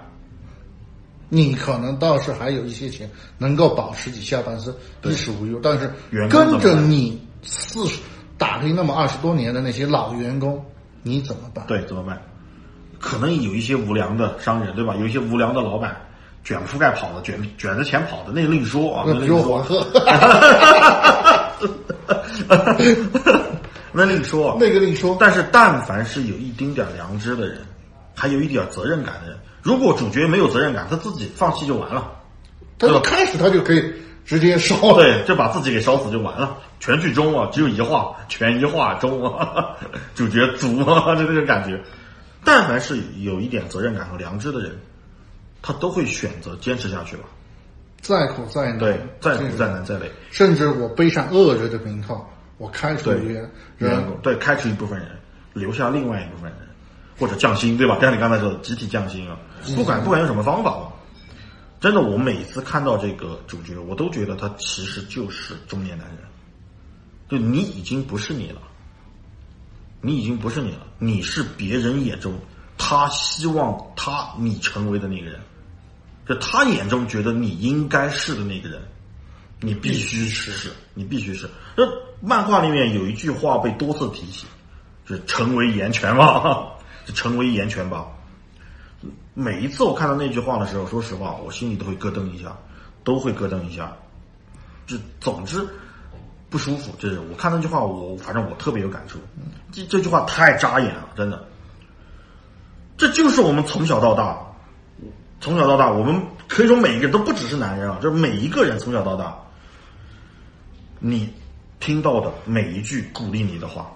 [1.36, 3.10] 你可能倒是还有一些钱
[3.40, 4.72] 能够保持你下半生
[5.02, 5.92] 衣食无忧，但是
[6.30, 8.00] 跟着你四十
[8.38, 10.64] 打拼那么二十多年的那些老员工，
[11.02, 11.66] 你怎么办？
[11.66, 12.22] 对，怎么办？
[13.00, 14.96] 可能有一些无良的商人，对吧？
[14.96, 16.00] 有一些无良的老板，
[16.44, 19.64] 卷铺盖跑的，卷卷着钱跑的，那另说啊，那另说黄。
[19.64, 19.88] 鹤，
[23.92, 27.58] 那另说啊，那个另说，但是但凡是有一丁点良知的人，
[28.16, 29.38] 还有一点责任感的人。
[29.62, 32.12] 如果主角没有责任感，他自己放弃就完了，
[32.78, 33.94] 他开始他就可以
[34.26, 34.96] 直接烧了。
[34.96, 36.58] 对，就把自己给烧死就完了。
[36.80, 39.78] 全剧终啊，只有一话，全一话终啊，
[40.16, 41.82] 主角足啊， 就这种感觉。
[42.44, 44.78] 但凡是有一点责任感和良知的人，
[45.62, 47.24] 他都会选择坚持下去吧。
[48.02, 55.08] 再苦再难，对，再苦再难再累，甚至我背上恶人的名号，我开除对员员人对开除一部分人，
[55.54, 56.63] 留下另外一部分人，
[57.18, 57.96] 或者降薪，对吧？
[57.96, 59.38] 就像你刚才说的，集体降薪啊，
[59.76, 60.90] 不管不管用什么方法吧。
[61.80, 66.20] 真的，我每次看到这个主角，我都觉得他其实就是中年男人，
[67.30, 68.62] 就你已经不是你了，
[70.00, 72.40] 你已经不是你了，你是别人眼中
[72.78, 75.42] 他希望他你成为的那个人，
[76.26, 78.82] 就他眼中觉得你应该是的那个人，
[79.60, 81.50] 你必须是，你必须是。
[81.76, 81.84] 那
[82.22, 84.48] 漫画里面有一句话被多次提起，
[85.06, 86.73] 就是成为岩泉吧，就
[87.08, 88.08] 成为岩泉吧。
[89.34, 92.56] 每一次我看到那句话的时候，说实话，我心里都会咯噔一下，
[93.04, 93.92] 都会咯噔一下。
[94.86, 95.68] 就总之
[96.50, 99.20] 不舒服，就是我看那句话，我反正我特别有感触。
[99.72, 101.46] 这这句话太扎眼了，真的。
[102.96, 104.40] 这就是我们从小到大，
[105.42, 109.36] 从小到大，我们可以说每一个人都不只是男人啊，就是每一个人从小到大，
[111.00, 111.34] 你
[111.80, 113.92] 听到的每一句鼓励你的话，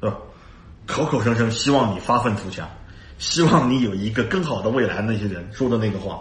[0.00, 0.16] 对吧？
[0.86, 2.68] 口口声声希望你发愤图强，
[3.18, 6.20] 希望你有一个更好的未来，那些人说的那个话，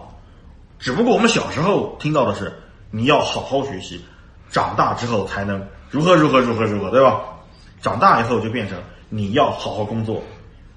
[0.79, 2.53] 只不过我们小时候听到的是
[2.91, 4.01] 你要好好学习，
[4.49, 7.21] 长大之后才能如何如何如何如何，对吧？
[7.81, 10.23] 长大以后就变成你要好好工作，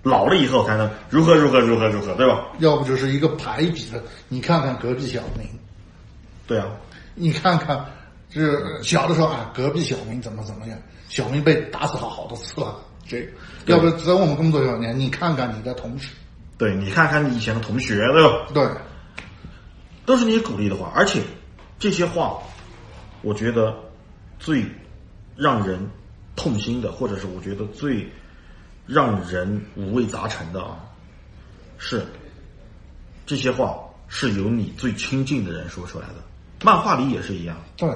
[0.02, 2.46] 老了以后才能如何如何如何如何，对吧？
[2.58, 4.02] 要不就是一个排比的。
[4.28, 5.48] 你看看隔壁小明，
[6.46, 6.66] 对啊，
[7.14, 7.86] 你看看，
[8.28, 10.76] 这小的时候啊，隔壁小明怎么怎么样，
[11.08, 12.74] 小明被打死好好多次了。
[13.08, 13.32] 这个，
[13.66, 16.10] 要不等我们工作以后，你你看看你的同事，
[16.58, 18.46] 对你看看你以前的同学，对吧？
[18.54, 18.68] 对，
[20.04, 21.22] 都是你鼓励的话，而且
[21.78, 22.38] 这些话，
[23.22, 23.74] 我觉得
[24.38, 24.64] 最
[25.36, 25.78] 让人
[26.34, 28.08] 痛心的，或者是我觉得最
[28.86, 30.78] 让人五味杂陈的啊，
[31.78, 32.06] 是
[33.26, 33.78] 这些话
[34.08, 36.14] 是由你最亲近的人说出来的。
[36.62, 37.90] 漫画里也是一样，对，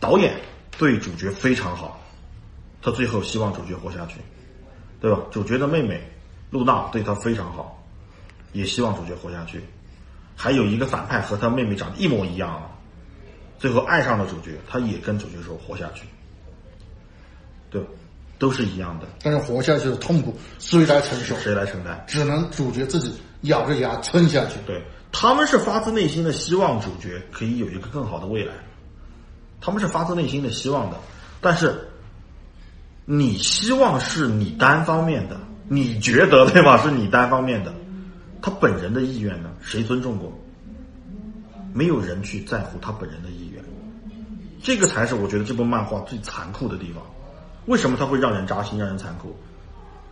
[0.00, 0.34] 导演
[0.76, 2.01] 对主角非常好，
[2.82, 4.18] 他最后希望主角活下去，
[5.00, 5.20] 对吧？
[5.30, 6.02] 主角的妹妹
[6.50, 7.82] 露娜对他非常好，
[8.52, 9.62] 也希望主角活下去。
[10.36, 12.70] 还有一个反派和他妹妹长得一模一样啊，
[13.58, 16.04] 最后爱上了主角，他也跟主角说活下去，
[17.70, 17.88] 对吧？
[18.38, 21.36] 都是一样的，但是活下去的痛苦谁来承受？
[21.36, 22.04] 谁来承担？
[22.08, 23.12] 只能主角自己
[23.42, 24.56] 咬着牙撑下去。
[24.66, 28.52] 对，他们是发自内心的希望主角可以有一个更好的未来，
[29.60, 30.96] 他们是发自内心的希望的。
[31.40, 31.88] 但是，
[33.04, 35.38] 你希望是你单方面的，
[35.68, 36.78] 你觉得对吧？
[36.78, 37.74] 是你单方面的，
[38.40, 39.50] 他本人的意愿呢？
[39.60, 40.32] 谁尊重过？
[41.74, 43.64] 没有人去在乎他本人的意愿，
[44.62, 47.02] 这个才是我觉得这部漫画最残酷的地方。
[47.66, 49.36] 为什么它会让人扎心，让人残酷？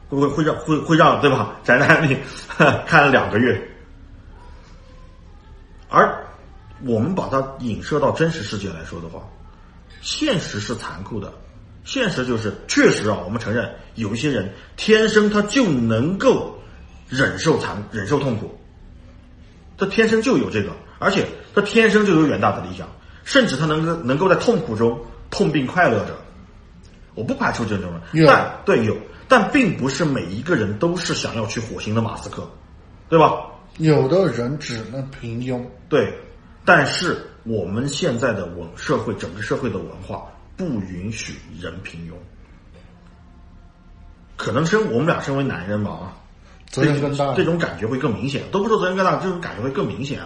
[0.08, 1.56] 会不会会让会会让对吧？
[1.62, 2.16] 宅男你
[2.86, 3.70] 看了两个月，
[5.88, 6.26] 而
[6.82, 9.22] 我们把它影射到真实世界来说的话，
[10.00, 11.32] 现实是残酷的。
[11.84, 16.58] 现实就是，确实啊，我们承认有一些人天生他就能够
[17.08, 18.54] 忍受残忍受痛苦，
[19.76, 22.88] 他天生就有这个，而且他天生就有远大的理想，
[23.24, 25.00] 甚至他能够能够在痛苦中
[25.30, 26.16] 痛并快乐着。
[27.14, 28.26] 我不排除这种人，有。
[28.26, 32.48] 但对有，但并不是每一个人都是想要去火星的马斯克，
[33.08, 33.32] 对吧？
[33.78, 36.12] 有的人只能平庸，对，
[36.64, 40.26] 但是我们现在的文社会，整个社会的文化
[40.60, 42.12] 不允许人平庸。
[44.36, 46.16] 可能身我们俩身为男人吧啊，
[46.66, 47.32] 责任更大。
[47.32, 48.42] 这种感觉会更明显。
[48.50, 50.20] 都不说责任更大，这种感觉会更明显，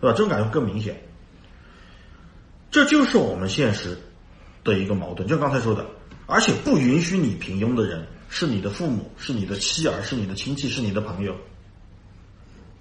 [0.00, 0.16] 对吧？
[0.16, 0.98] 这种感觉会更明显。
[2.70, 3.98] 这就是我们现实
[4.64, 5.84] 的一个矛盾，就刚才说的，
[6.24, 11.36] 而且不允许你平庸的人是你的父母，是你的妻儿，是你的亲戚，是你的朋友，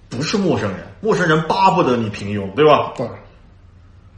[0.08, 0.88] 不是陌生人。
[1.02, 2.94] 陌生人巴不得你平庸，对吧？
[2.96, 3.06] 对，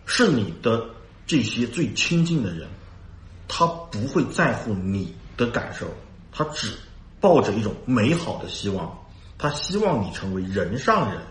[0.06, 0.86] 是你的
[1.28, 2.68] 这些最亲近的人，
[3.48, 5.88] 他不会在乎你的感受，
[6.32, 6.72] 他只
[7.20, 8.98] 抱着一种美好的希望，
[9.38, 11.22] 他希望你成为人上人。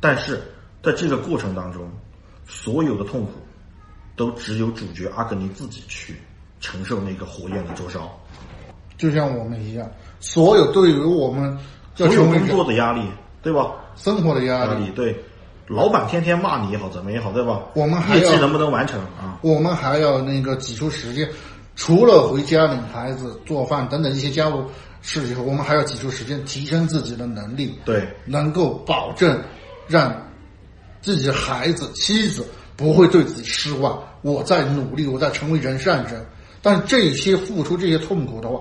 [0.00, 0.40] 但是
[0.82, 1.90] 在这个过程当中，
[2.46, 3.32] 所有的痛苦
[4.16, 6.16] 都只有主角阿格尼自己去
[6.60, 8.10] 承受那个火焰的灼烧，
[8.96, 11.58] 就像我们一样，所有对于我们
[11.96, 13.02] 要所有成为工作的压力，
[13.42, 13.72] 对吧？
[13.96, 15.22] 生活的压力对，
[15.70, 17.60] 老板天天骂你也好，怎么也好，对吧？
[17.74, 19.38] 我们还要业绩能不能完成啊？
[19.40, 21.30] 我们还要那个挤出时间，
[21.76, 24.64] 除了回家领孩子、做饭等等一些家务，
[25.00, 29.40] 事以后我们还要挤出时间提升自己的能力，对，能够保证
[29.86, 30.12] 让
[31.00, 32.44] 自己的孩子、妻子
[32.76, 34.02] 不会对自己失望。
[34.22, 36.26] 我在努力，我在成为人上人，
[36.60, 38.58] 但这些付出、这些痛苦的话，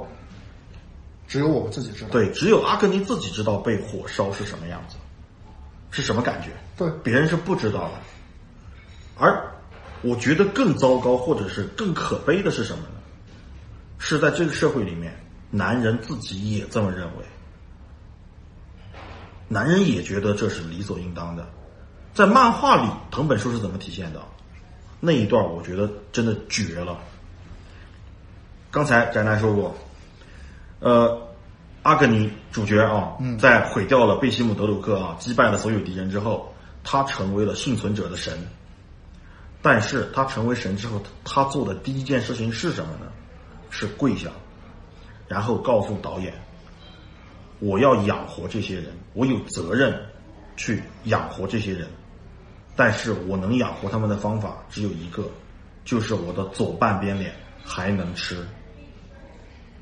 [1.28, 2.10] 只有我们自己知道。
[2.12, 4.96] 对，只有阿根廷自己知道被火烧是什么样子，
[5.90, 6.50] 是什么感觉。
[6.80, 7.92] 对别人是不知道的。
[9.20, 9.54] 而
[10.02, 12.96] 我觉得更糟糕，或者是更可悲的是什么呢？
[13.98, 15.14] 是在这个社会里面，
[15.52, 17.26] 男人自己也这么认为，
[19.50, 21.46] 男人也觉得这是理所应当的。
[22.14, 24.22] 在漫画里，藤本树是怎么体现的？
[25.02, 26.98] 那一段我觉得真的绝了。
[28.72, 29.76] 刚才宅男说过，
[30.80, 31.28] 呃，
[31.84, 36.49] 阿格尼主角啊，在毁掉了贝西姆德鲁克啊，击败了所有敌人之后，
[36.92, 38.36] 他成为了幸存者的神。
[39.62, 43.12] 但是他成为神之后，他做的第一件事情是什么呢？
[43.70, 44.32] 是跪下，
[45.28, 46.34] 然后告诉导演，
[47.60, 50.04] 我要养活这些人，我有责任
[50.58, 51.88] 去养活这些人，
[52.76, 55.30] 但是我能养活他们的方法只有一个，
[55.86, 58.44] 就是我的左半边脸还能吃。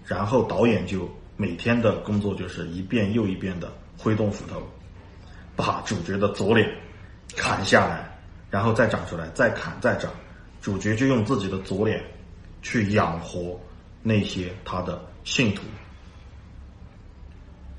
[0.03, 4.62] 然后导演就每天的工作就是一遍又一遍的挥动斧头，
[5.55, 6.70] 把主角的左脸
[7.38, 8.19] 砍下来，
[8.49, 10.11] 然后再长出来，再砍再长，
[10.59, 12.03] 主角就用自己的左脸
[12.63, 13.57] 去养活
[14.01, 15.61] 那些他的信徒。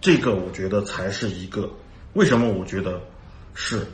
[0.01, 1.69] 这个我觉得才是一个
[2.13, 3.03] 为什么我觉得
[3.53, 3.85] 是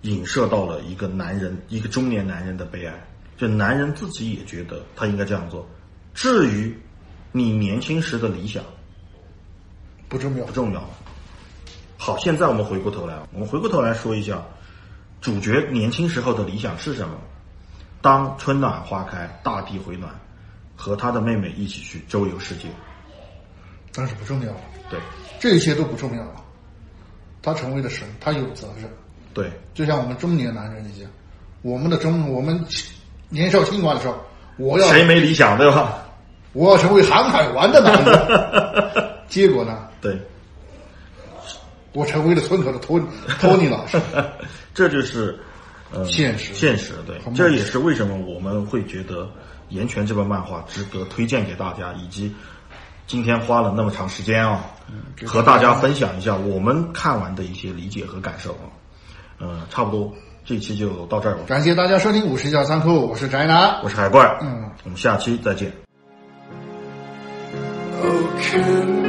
[0.00, 3.06] 影射到了一个男人，一个中年男人的悲哀。
[3.36, 5.68] 就男人自己也觉得他应该这样做。
[6.14, 6.74] 至于
[7.32, 8.64] 你年轻时的理想
[10.08, 10.52] 不重要不。
[10.52, 10.82] 重要。
[11.98, 14.42] 好，现在我们回过头来，我们回过头来说一下，
[15.26, 17.16] 主角年轻时候的理想是什么？
[18.00, 20.08] 当春暖花开，大地回暖，
[20.76, 22.68] 和他的妹妹一起去周游世界。
[23.92, 24.52] 但是不重要，
[24.88, 25.00] 对
[25.40, 26.36] 这些都不重要了。
[27.42, 28.88] 他成为了神，他有责任，
[29.34, 31.10] 对就像我们中年男人一样，
[31.62, 32.64] 我们的中，我们
[33.28, 34.16] 年少轻狂的时候，
[34.58, 36.04] 我要谁没理想，对吧？
[36.52, 40.16] 我要成为航海王的男人， 结果呢，对，
[41.96, 43.00] 我成为了村口的托
[43.40, 43.98] 托尼老师。
[44.74, 45.38] 这就是
[45.90, 49.22] 呃现实现实对，这也是为什么我们会觉得
[49.70, 52.34] 《岩泉》这本漫画值得推荐给大家，以及
[53.06, 54.64] 今天花了那么长时间啊，
[55.16, 58.68] 给和大家分享一下我们看完的一些理解和感受啊。
[59.38, 60.12] 呃，差不多
[60.44, 61.40] 这一期就到这儿吧。
[61.46, 63.80] 感谢大家收听五十小仓库，我是宅男。
[63.82, 65.72] 我是海怪，嗯，我们下期再见。
[68.02, 69.05] Oh, can we